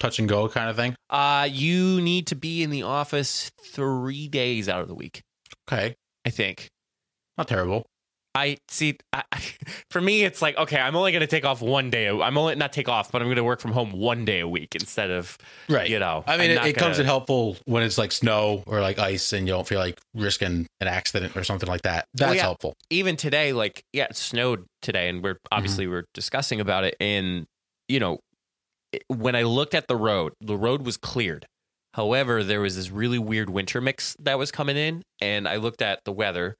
[0.00, 0.94] touch and go kind of thing.
[1.10, 5.22] uh, you need to be in the office three days out of the week.
[5.68, 5.94] Okay.
[6.26, 6.68] I think.
[7.38, 7.86] Not terrible.
[8.34, 8.98] I see.
[9.12, 9.22] I,
[9.90, 12.08] for me, it's like okay, I'm only going to take off one day.
[12.08, 14.48] I'm only not take off, but I'm going to work from home one day a
[14.48, 15.88] week instead of Right.
[15.88, 18.80] You know, I mean, it, it comes gonna- in helpful when it's like snow or
[18.80, 22.06] like ice and you don't feel like risking an accident or something like that.
[22.14, 22.42] That's yeah.
[22.42, 22.74] helpful.
[22.90, 25.54] even today, like yeah, it snowed today, and we're mm-hmm.
[25.56, 26.96] obviously we're discussing about it.
[27.00, 27.46] And
[27.88, 28.20] you know,
[29.08, 31.46] when I looked at the road, the road was cleared.
[31.94, 35.80] However, there was this really weird winter mix that was coming in, and I looked
[35.80, 36.56] at the weather,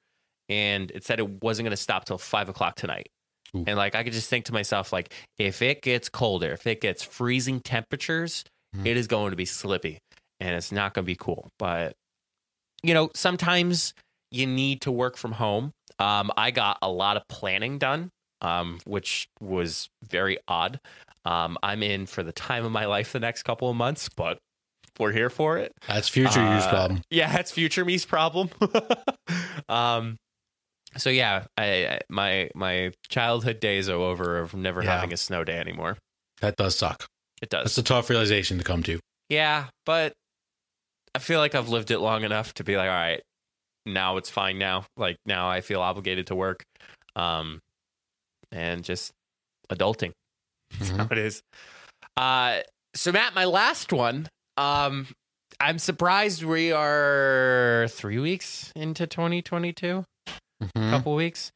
[0.49, 3.07] and it said it wasn't going to stop till five o'clock tonight.
[3.55, 3.63] Ooh.
[3.67, 6.81] And like I could just think to myself, like if it gets colder, if it
[6.81, 8.43] gets freezing temperatures,
[8.75, 8.85] Mhm.
[8.87, 9.99] it is going to be slippy,
[10.39, 11.49] and it's not going to be cool.
[11.59, 11.93] But
[12.83, 13.93] you know, sometimes
[14.31, 15.71] you need to work from home.
[15.97, 18.09] Um, I got a lot of planning done,
[18.41, 20.79] um, which was very odd.
[21.23, 24.37] Um, I'm in for the time of my life the next couple of months, but
[24.99, 25.71] we're here for it.
[25.87, 27.01] That's future Uh, problem.
[27.09, 28.49] Yeah, that's future me's problem.
[29.69, 30.17] um,
[30.97, 34.91] so yeah, I, I my my childhood days are over of never Yeah.
[34.95, 35.97] having a snow day anymore.
[36.41, 37.05] That does suck.
[37.41, 37.63] It does.
[37.65, 38.99] That's a tough realization to come to.
[39.29, 40.13] Yeah, but
[41.13, 43.21] I feel like I've lived it long enough to be like, all right,
[43.85, 44.85] now it's fine now.
[44.97, 46.63] Like now I feel obligated to work.
[47.15, 47.59] Um
[48.51, 49.11] and just
[49.69, 50.11] adulting.
[50.79, 50.97] That's Mhm.
[50.97, 51.41] how it is.
[52.17, 52.59] Uh
[52.95, 54.27] so Matt, my last one.
[54.57, 55.07] Um
[55.59, 60.03] I'm surprised we are three weeks into 2022.
[60.63, 60.89] Mhm.
[60.91, 61.51] Couple weeks.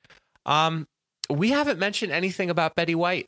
[0.45, 0.85] Um
[1.29, 3.27] we haven't mentioned anything about Betty White.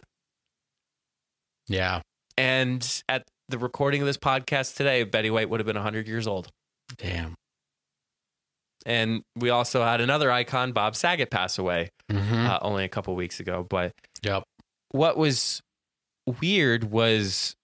[1.68, 2.02] Yeah.
[2.38, 6.26] And at the recording of this podcast today, Betty White would have been 100 years
[6.28, 6.50] old.
[6.98, 7.36] Damn.
[8.86, 12.48] And we also had another icon, Bob Saget, pass away Mhm.
[12.48, 13.64] uh, only a couple weeks ago.
[13.70, 13.94] But
[14.24, 14.44] Yep.
[14.90, 15.62] what was
[16.26, 17.56] weird was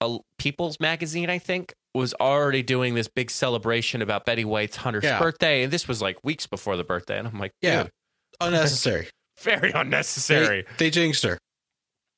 [0.00, 5.02] a, People's Magazine, I think, was already doing this big celebration about Betty White's 100th
[5.02, 5.18] Yeah.
[5.18, 5.62] birthday.
[5.64, 7.18] And this was like weeks before the birthday.
[7.18, 7.84] And I'm like, Yeah.
[7.84, 7.92] dude,
[8.40, 9.08] Unnecessary.
[9.40, 10.62] very unnecessary.
[10.78, 11.38] They, they jinxed her.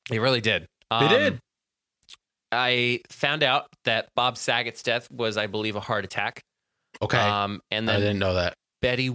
[0.09, 0.67] They really did.
[0.91, 1.39] They did.
[2.51, 6.41] I found out that Bob Saget's death was, I believe, a heart attack.
[7.01, 7.17] Okay.
[7.17, 8.53] Um, and I didn't know that.
[8.81, 9.07] Betty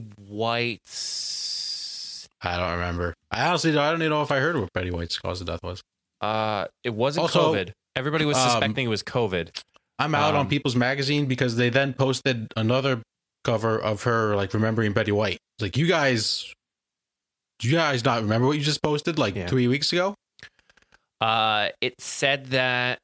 [0.88, 2.28] White's.
[2.42, 3.14] I don't remember.
[3.30, 5.46] I honestly don't, I don't even know if I heard what Betty White's cause of
[5.46, 5.82] death was.
[6.20, 7.70] Uh, it wasn't Also, COVID.
[7.96, 9.50] Everybody was um, suspecting it was COVID.
[9.98, 13.02] I'm out on Um, People's Magazine because they then posted another
[13.44, 15.38] cover of her like remembering Betty White.
[15.56, 16.52] It's like you guys,
[17.58, 19.46] do you guys not remember what you just posted like Yeah.
[19.48, 20.14] three weeks ago?
[21.20, 22.98] Uh, it said that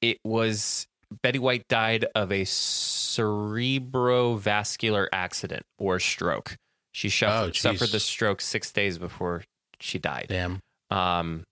[0.00, 0.86] it was
[1.22, 6.56] Betty White died of a cerebrovascular accident or stroke.
[6.92, 7.60] She Oh, suffered, jeez.
[7.60, 9.44] suffered the stroke six days before
[9.80, 10.26] she died.
[10.28, 10.60] Damn.
[10.90, 11.44] Um,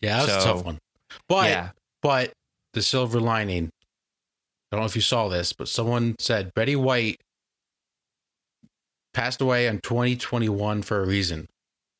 [0.00, 0.78] Yeah, that's a So, tough one.
[1.28, 1.70] But yeah,
[2.02, 2.32] but
[2.74, 3.70] the silver lining.
[4.74, 7.20] I don't know if you saw this, but someone said Betty White
[9.12, 11.46] passed away in 2021 for a reason.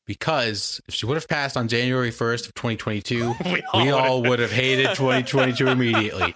[0.08, 4.40] Because if she would have passed on January 1st of 2022, we we all would
[4.40, 6.34] have hated 2022 immediately.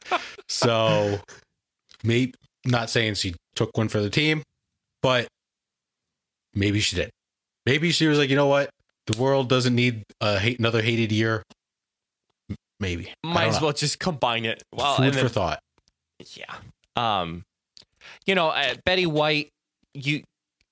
[0.48, 1.18] So,
[2.04, 2.32] me
[2.64, 4.44] not saying she took one for the team,
[5.02, 5.26] but
[6.54, 7.10] maybe she did.
[7.66, 8.70] Maybe she was like, you know what,
[9.08, 11.42] the world doesn't need a hate another hated year.
[12.78, 13.66] Maybe might as know.
[13.66, 14.62] well just combine it.
[14.72, 15.58] Well, Food for thought.
[16.34, 16.54] Yeah.
[16.96, 17.44] Um,
[18.26, 19.50] you know, uh, Betty White,
[19.94, 20.22] you,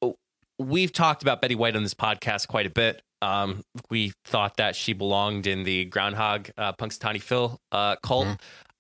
[0.03, 0.15] oh,
[0.59, 3.03] we've talked about Betty White on this podcast quite a bit.
[3.23, 8.29] Um, we thought that she belonged in the Groundhog uh, Punxsutawney Phil uh, cult,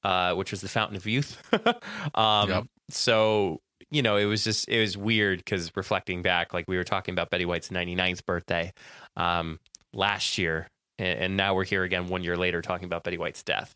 [0.05, 1.43] uh, which was the Fountain of Youth.
[2.15, 2.65] um, Yep.
[2.91, 3.59] So,
[3.91, 7.13] you know, it was just, it was weird because reflecting back, like we were talking
[7.13, 8.73] about Betty White's 99th birthday
[9.17, 9.59] um,
[9.93, 10.69] last year.
[10.99, 13.75] And, and now we're here again one year later talking about Betty White's death.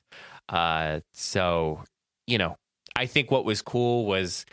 [0.48, 1.82] Uh, so,
[2.26, 2.56] you know,
[2.96, 4.44] I think what was cool was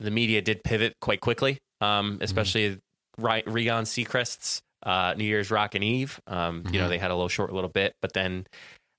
[0.00, 2.78] the media did pivot quite quickly, um, especially
[3.18, 6.20] Ry- Ryan Seacrest's uh, New Year's Rockin' Eve.
[6.26, 6.88] Um, You know, Mhm.
[6.90, 8.46] they had a little short little bit, but then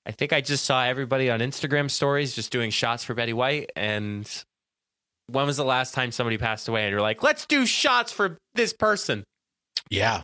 [0.04, 3.70] I think I just saw everybody on Instagram stories just doing shots for Betty White.
[3.76, 4.28] And
[5.28, 8.36] when was the last time somebody passed away and you're like, let's do shots for
[8.54, 9.24] this person?
[9.90, 10.22] Yeah.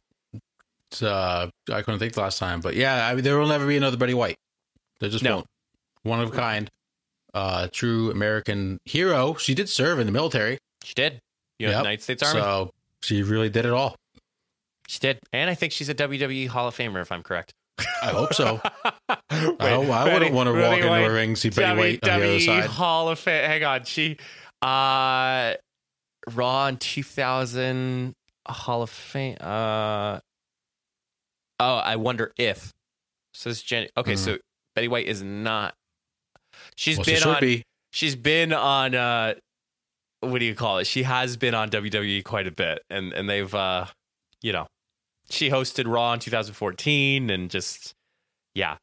[0.91, 3.67] It's, uh, I couldn't think the last time, but yeah, I mean, there will never
[3.67, 4.37] be another Betty White.
[5.01, 5.37] There just No.
[5.37, 5.47] won't.
[6.03, 6.69] One of a kind,
[7.35, 9.35] uh, true American hero.
[9.35, 11.21] She did serve in the military, She did.
[11.59, 11.81] You know, Yep.
[11.81, 12.41] United States Army.
[12.41, 12.71] so
[13.03, 13.95] she really did it all.
[14.89, 15.19] she did.
[15.33, 17.53] And I think she's a WWE Hall of Famer, if I'm correct.
[18.03, 18.61] I hope so.
[19.09, 22.05] Wait, I, I Betty- wouldn't want to walk into White- a ring, see Betty White
[22.09, 22.65] on the other WWE side.
[22.71, 23.45] Hall of Fame.
[23.45, 24.17] Hang on, she
[24.61, 25.55] uh
[26.33, 28.13] Raw in 2000
[28.47, 29.37] Hall of Fame.
[29.41, 30.19] Uh
[31.61, 32.71] oh, I wonder if
[33.35, 33.89] says Jenny.
[33.97, 34.19] Okay, Mhm.
[34.19, 34.39] so
[34.75, 35.75] Betty White is not.
[36.77, 37.41] She's Well, she been should on.
[37.41, 37.63] be.
[37.91, 38.95] She's been on.
[38.95, 39.35] uh
[40.21, 40.87] What do you call it?
[40.87, 43.87] She has been on WWE quite a bit, and and they've uh
[44.41, 44.67] you know
[45.31, 47.95] she hosted Raw in 2014, and just
[48.55, 48.77] yeah,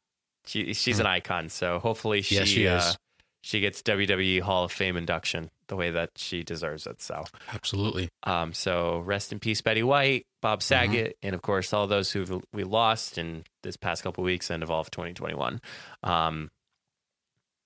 [0.45, 1.49] she she's an icon.
[1.49, 2.93] So hopefully she she uh,
[3.41, 6.99] she gets WWE Hall of Fame induction the way that she deserves it.
[7.01, 7.23] So
[7.53, 8.09] Absolutely.
[8.23, 10.91] um, so rest in peace, Betty White, Bob Mm-hmm.
[10.91, 14.63] Saget, and of course all those who we lost in this past couple weeks and
[14.63, 15.61] of all of 2021.
[16.03, 16.49] Um,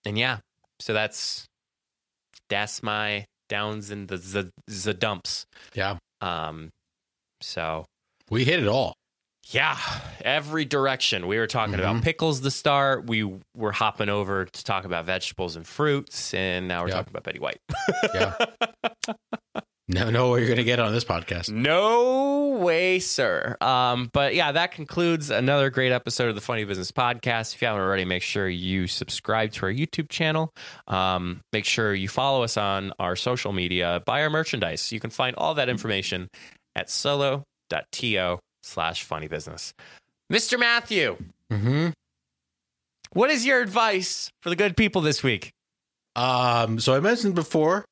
[0.06, 0.38] and yeah,
[0.80, 1.46] so that's
[2.50, 5.46] that's my downs and the the, the dumps.
[5.74, 5.98] Yeah.
[6.22, 6.70] Um,
[7.42, 7.86] so
[8.30, 8.94] We hit it all.
[9.50, 9.78] yeah,
[10.22, 11.28] every direction.
[11.28, 12.04] We were talking about Mhm.
[12.04, 13.08] pickles to start.
[13.08, 17.24] We were hopping over to talk about vegetables and fruits, and now we're talking about
[17.24, 17.58] Betty White.
[18.14, 18.34] Yeah.
[19.94, 21.50] Never know what you're going to get on this podcast.
[21.52, 23.56] No way, sir.
[23.62, 27.54] Um, but yeah, that concludes another great episode of the Funny Business Podcast.
[27.54, 30.52] If you haven't already, make sure you subscribe to our YouTube channel.
[30.88, 34.92] Um, make sure you follow us on our social media, buy our merchandise.
[34.92, 36.28] You can find all that information
[36.76, 39.74] at solo.to slash funny business.
[40.32, 40.60] Mr.
[40.60, 41.18] Matthew,
[41.52, 41.90] Mm-hmm.
[43.12, 45.52] what is your advice for the good people this week?
[46.16, 47.86] Um, so I mentioned before,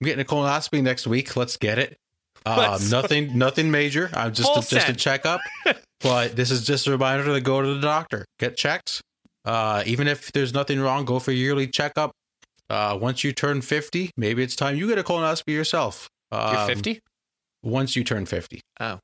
[0.00, 1.36] I'm getting a colonoscopy next week.
[1.36, 1.96] Let's get it.
[2.46, 4.10] Um, nothing, nothing major.
[4.14, 5.40] I'm just a, just a checkup.
[6.00, 9.02] but this is just a reminder to go to the doctor, get checked.
[9.44, 12.12] Uh, even if there's nothing wrong, go for a yearly checkup.
[12.70, 16.08] Uh, once you turn 50, maybe it's time you get a colonoscopy yourself.
[16.30, 17.00] Um, You're 50?
[17.62, 18.60] Once you turn 50.
[18.80, 18.98] Oh.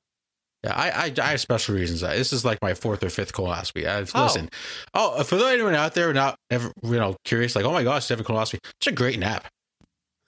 [0.62, 2.00] Yeah, I, I, I have special reasons.
[2.00, 3.86] This is like my fourth or fifth colonoscopy.
[3.86, 4.22] I've Oh.
[4.24, 4.48] listen.
[4.94, 8.16] Oh, for anyone out there not ever you know curious, like, oh my gosh, you
[8.16, 8.58] have a colonoscopy.
[8.80, 9.46] It's a great nap.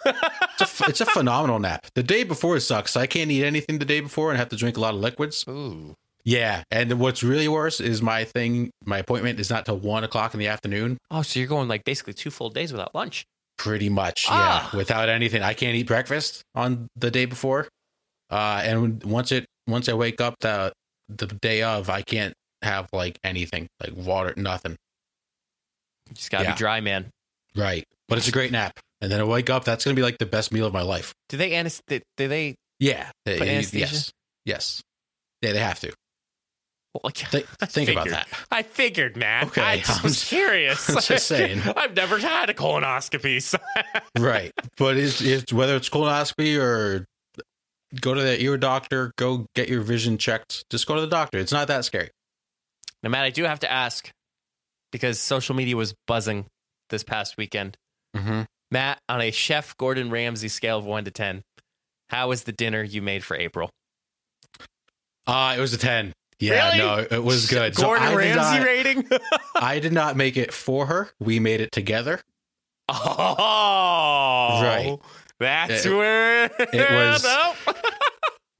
[0.06, 1.86] It's, a, it's a phenomenal nap.
[1.94, 2.96] The day before it sucks.
[2.96, 5.44] I can't eat anything the day before and have to drink a lot of liquids.
[5.48, 5.94] Ooh.
[6.24, 8.70] Yeah, and what's really worse is my thing.
[8.84, 10.98] My appointment is not till one o'clock in the afternoon.
[11.10, 13.24] Oh, so you're going like basically two full days without lunch.
[13.56, 14.68] Pretty much, Ah.
[14.72, 14.76] yeah.
[14.76, 17.66] Without anything, I can't eat breakfast on the day before.
[18.30, 20.72] Uh, and once it once I wake up the
[21.08, 24.76] the day of, I can't have like anything like water, nothing.
[26.08, 26.52] You just gotta Yeah.
[26.52, 27.08] be dry, man.
[27.56, 28.78] Right, but it's a great nap.
[29.00, 29.64] And then I wake up.
[29.64, 31.14] That's gonna be like the best meal of my life.
[31.28, 32.02] Do they anesthesia?
[32.16, 32.56] Do they?
[32.80, 33.10] Yeah.
[33.26, 33.78] Uh, anesthesia?
[33.94, 34.12] Yes.
[34.44, 34.82] Yes.
[35.42, 35.92] Yeah, they have to.
[36.94, 37.16] Well, like,
[37.68, 38.26] Think, about that.
[38.50, 39.46] I figured, man.
[39.46, 40.88] Okay, I just I'm was just- curious.
[40.88, 41.60] I'm just saying.
[41.76, 43.40] I've never had a colonoscopy.
[43.42, 43.58] So.
[44.18, 44.52] right.
[44.76, 47.04] But it's, it's whether it's colonoscopy or
[48.00, 50.64] go to the ear doctor, go get your vision checked.
[50.70, 51.38] Just go to the doctor.
[51.38, 52.10] It's not that scary.
[53.02, 54.10] now, Matt, I do have to ask
[54.90, 56.46] because social media was buzzing
[56.90, 57.76] this past weekend.
[58.16, 58.42] Mm-hmm.
[58.70, 61.42] Matt, on a Chef Gordon Ramsay scale of one to ten,
[62.10, 63.70] how was the dinner you made for April?
[65.26, 66.12] Uh, it was a 10.
[66.40, 66.78] Yeah, Really?
[66.78, 67.74] no, it was good.
[67.76, 69.08] So Gordon I Ramsay not- rating?
[69.56, 71.10] I did not make it for her.
[71.20, 72.20] We made it together.
[72.88, 74.98] oh, Right.
[75.40, 77.76] That's It- where it was- Nope.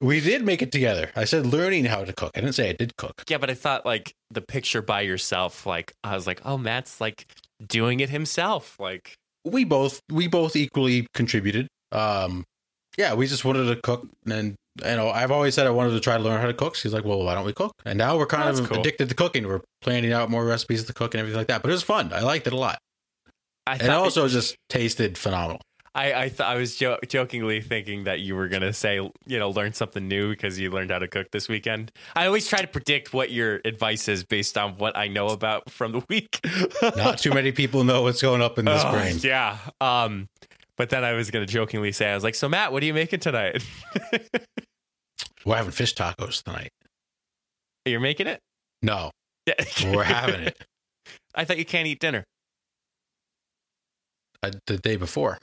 [0.01, 1.11] We did make it together.
[1.15, 2.31] I said learning how to cook.
[2.35, 3.23] I didn't say I did cook.
[3.27, 7.01] Yeah, but I thought like the picture by yourself, like I was like, oh, Matt's
[7.01, 7.25] like
[7.65, 8.79] doing it himself.
[8.79, 9.15] Like,
[9.45, 11.67] We both we both equally contributed.
[11.91, 12.43] Um,
[12.97, 15.99] yeah, we just wanted to cook, and you know, I've always said I wanted to
[15.99, 16.75] try to learn how to cook.
[16.75, 17.71] She's like, well, why don't we cook?
[17.85, 18.79] And now we're kind That's of cool.
[18.79, 19.47] addicted to cooking.
[19.47, 21.61] We're planning out more recipes to cook and everything like that.
[21.61, 22.11] But it was fun.
[22.13, 22.77] I liked it a lot,
[23.65, 25.61] I and thought it also just tasted phenomenal.
[25.95, 29.49] I I, th- I was jo- jokingly thinking that you were gonna say you know
[29.49, 31.91] learn something new because you learned how to cook this weekend.
[32.15, 35.69] I always try to predict what your advice is based on what I know about
[35.71, 36.39] from the week.
[36.95, 39.17] Not too many people know what's going up in this Oh, brain.
[39.21, 39.57] Yeah.
[39.81, 40.27] Um,
[40.77, 42.93] but then I was gonna jokingly say I was like, so Matt, what are you
[42.93, 43.63] making tonight?
[45.45, 46.69] We're having fish tacos tonight.
[47.85, 48.39] You're making it?
[48.81, 49.09] No,
[49.47, 49.53] Yeah.
[49.95, 50.57] we're having it
[51.33, 52.23] I thought you can't eat dinner.
[54.43, 55.37] uh, the day before.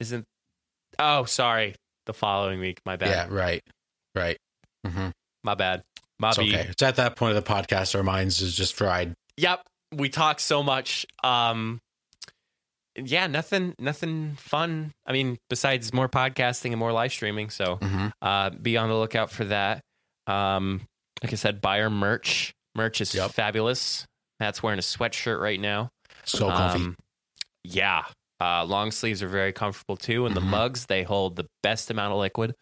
[0.00, 0.24] Isn't?
[0.98, 1.74] Oh, sorry.
[2.06, 2.80] The following week.
[2.86, 3.08] My bad.
[3.08, 3.62] Yeah, right,
[4.14, 4.36] right.
[4.86, 5.08] hmm
[5.42, 5.82] My bad.
[6.18, 6.66] My It's okay.
[6.70, 9.14] It's at that point of the podcast, our minds is just fried.
[9.36, 9.62] Yep.
[9.94, 11.04] We talk so much.
[11.24, 11.78] Um
[12.98, 14.92] yeah, nothing nothing fun.
[15.04, 17.50] I mean, besides more podcasting and more live streaming.
[17.50, 18.12] So Mhm.
[18.22, 19.80] uh be on the lookout for that.
[20.26, 20.82] Um
[21.22, 22.52] like I said, buy our merch.
[22.74, 23.32] Merch is Yep.
[23.32, 24.06] fabulous.
[24.40, 25.90] Matt's wearing a sweatshirt right now.
[26.24, 26.80] So comfy.
[26.84, 26.96] Um,
[27.64, 28.04] yeah.
[28.40, 30.50] Uh, long sleeves are very comfortable too, and the Mhm.
[30.50, 32.54] mugs they hold the best amount of liquid.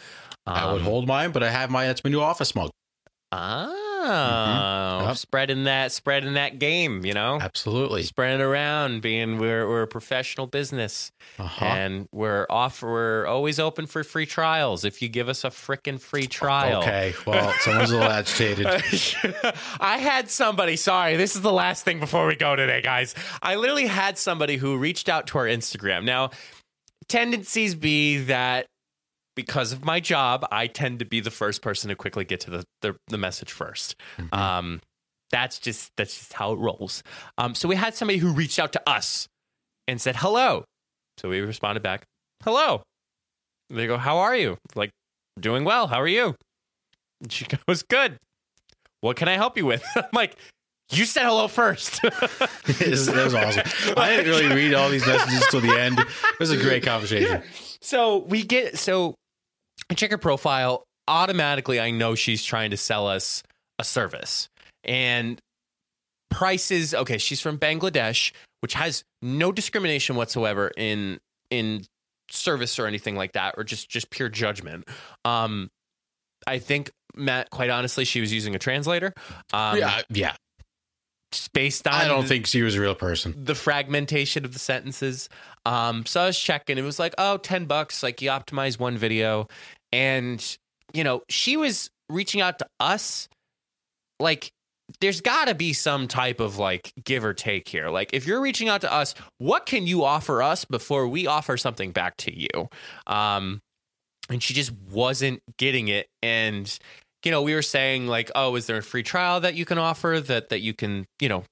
[0.55, 2.71] I would Um, hold mine, but I have my that's my new office mug.
[3.33, 5.07] Oh, Mhm.
[5.09, 5.17] Yep.
[5.17, 8.03] spreading that, spreading that game, you know, Absolutely.
[8.03, 9.03] spreading around.
[9.03, 11.65] Being we're we're a professional business, Uh-huh.
[11.65, 12.83] and we're off.
[12.83, 14.85] We're always open for free trials.
[14.85, 17.15] If you give us a freaking free trial, Okay.
[17.27, 18.67] Well, someone's a little agitated.
[19.81, 23.15] I had somebody, sorry, this is the last thing before we go today, guys.
[23.43, 26.05] I literally had somebody who reached out to our Instagram.
[26.05, 26.31] Now,
[27.09, 28.67] tendencies be that
[29.35, 32.51] because of my job, I tend to be the first person to quickly get to
[32.51, 34.35] the the, the message 1st Mm-hmm.
[34.35, 34.81] Um,
[35.31, 37.03] that's just that's just how it rolls.
[37.39, 39.27] Um, so we had somebody who reached out to us
[39.89, 40.65] and said hello.
[41.19, 42.05] So we responded back,
[42.45, 42.83] hello.
[43.71, 44.59] They go, how are you?
[44.75, 44.91] Like,
[45.41, 45.89] doing well.
[45.89, 46.37] How are you?
[47.21, 48.19] And she goes, good.
[49.01, 49.85] What can I help you with?
[49.97, 50.37] I'm like,
[50.91, 52.01] you said hello first.
[52.03, 53.95] that was awesome.
[53.97, 55.99] I didn't really read all these messages till the end.
[55.99, 57.43] It was a great conversation.
[57.81, 59.15] so we get so
[59.91, 60.85] I check her profile.
[61.07, 63.43] Automatically, I know she's trying to sell us
[63.79, 64.49] a service.
[64.85, 65.41] And
[66.31, 71.19] prices, okay, she's from Bangladesh, which has no discrimination whatsoever in
[71.51, 71.85] in
[72.31, 74.89] service or anything like that, or just just pure judgment.
[75.25, 75.71] Um
[76.47, 79.15] I think Matt, quite honestly, she was using a translator.
[79.53, 80.35] Um, yeah, yeah.
[81.53, 83.35] based on I don't think she was a real person.
[83.37, 85.29] the fragmentation of the sentences.
[85.65, 86.77] Um, so I was checking.
[86.77, 88.03] It was like, oh, 10 bucks.
[88.03, 89.47] Like you optimize one video.
[89.95, 90.59] And,
[90.93, 93.29] you know, she was reaching out to us.
[94.19, 94.51] Like,
[95.01, 97.91] there's got to be some type of like give or take here.
[97.91, 101.57] Like, if you're reaching out to us, what can you offer us before we offer
[101.57, 102.69] something back to you?
[103.07, 103.61] Um,
[104.29, 106.09] and she just wasn't getting it.
[106.23, 106.77] And,
[107.25, 109.79] you know, we were saying like, oh, is there a free trial that you can
[109.79, 111.45] offer that that you can, you know,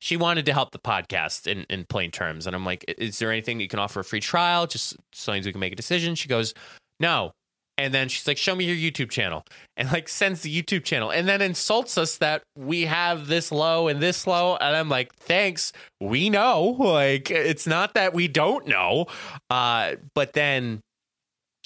[0.00, 2.46] she wanted to help the podcast in, in plain terms.
[2.46, 5.40] And I'm like, is there anything you can offer a free trial just so we
[5.40, 6.16] can make a decision?
[6.16, 6.54] She goes,
[6.98, 7.32] no.
[7.76, 9.44] And then she's like, show me your YouTube channel
[9.76, 13.88] and like sends the YouTube channel and then insults us that we have this low
[13.88, 14.56] and this low.
[14.56, 15.72] And I'm like, thanks.
[16.00, 16.76] We know.
[16.78, 19.06] Like, it's not that we don't know.
[19.50, 20.80] Uh, but then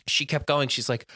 [0.06, 0.68] she kept going.
[0.68, 1.10] She's like,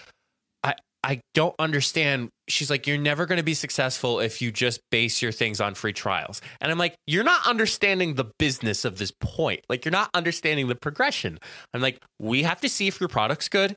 [0.62, 2.28] I, I don't understand.
[2.48, 5.74] She's like, you're never going to be successful if you just base your things on
[5.74, 6.42] free trials.
[6.60, 9.60] And I'm like, you're not understanding the business of this point.
[9.70, 11.38] Like, you're not understanding the progression.
[11.72, 13.76] I'm like, we have to see if your product's good.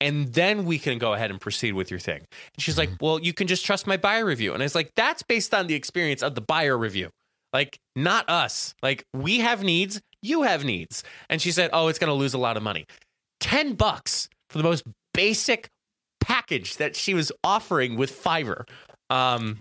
[0.00, 2.18] And then we can go ahead and proceed with your thing.
[2.18, 4.52] And she's like, well, you can just trust my buyer review.
[4.52, 7.10] And I was like, that's based on the experience of the buyer review.
[7.52, 8.74] Like, not us.
[8.82, 11.04] Like, we have needs, you have needs.
[11.30, 12.86] And she said, oh, it's going to lose a lot of money.
[13.40, 15.68] 10 bucks for the most basic
[16.20, 18.68] package that she was offering with Fiverr.
[19.10, 19.60] Um,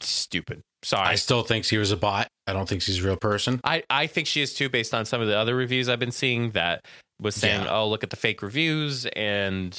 [0.00, 0.62] stupid.
[0.82, 1.08] Sorry.
[1.08, 2.28] I still think she was a bot.
[2.46, 3.60] I don't think she's a real person.
[3.64, 6.10] I, I think she is too, based on some of the other reviews I've been
[6.10, 6.84] seeing that
[7.20, 7.76] was saying, Yeah.
[7.76, 9.06] oh, look at the fake reviews.
[9.06, 9.76] And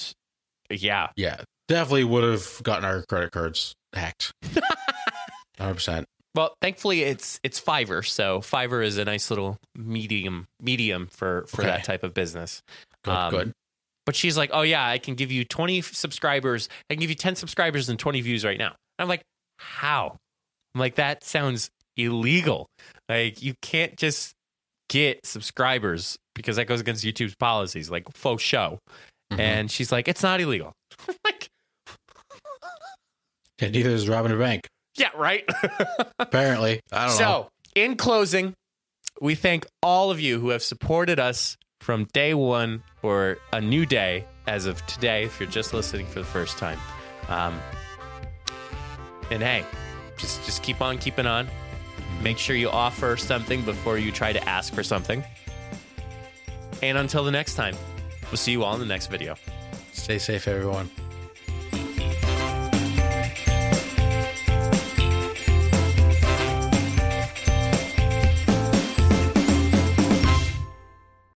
[0.70, 4.32] yeah, Yeah, definitely would have gotten our credit cards hacked.
[5.60, 6.04] 100%.
[6.34, 11.62] Well, thankfully it's it's Fiverr, so Fiverr is a nice little medium medium for for
[11.62, 11.70] Okay.
[11.72, 12.62] that type of business.
[13.06, 13.52] Good, Um, good.
[14.06, 16.68] But she's like, "Oh yeah, I can give you 20 subscribers.
[16.90, 19.22] I can give you 10 subscribers and 20 views right now." And I'm like,
[19.60, 20.18] "How?"
[20.76, 22.68] I'm like, "That sounds illegal.
[23.08, 24.34] Like you can't just
[24.90, 28.80] get subscribers because that goes against YouTube's policies, like faux show."
[29.34, 29.40] Mhm.
[29.40, 30.74] And she's like, "It's not illegal."
[31.26, 31.48] Like,
[33.62, 34.68] Yeah, neither is robbing a bank.
[34.98, 35.44] "Yeah, right."
[36.20, 36.82] Apparently.
[36.92, 37.42] I don't so, know.
[37.44, 38.54] So, in closing,
[39.22, 43.86] we thank all of you who have supported us from day one or a new
[43.86, 46.80] day as of today, if you're just listening for the first time.
[47.30, 47.60] Um,
[49.32, 49.66] and hey,
[50.18, 51.48] just just keep on keeping on.
[52.22, 55.24] Make sure you offer something before you try to ask for something.
[56.82, 57.76] And until the next time,
[58.32, 59.36] we'll see you all in the next video.
[59.94, 60.90] Stay safe, everyone.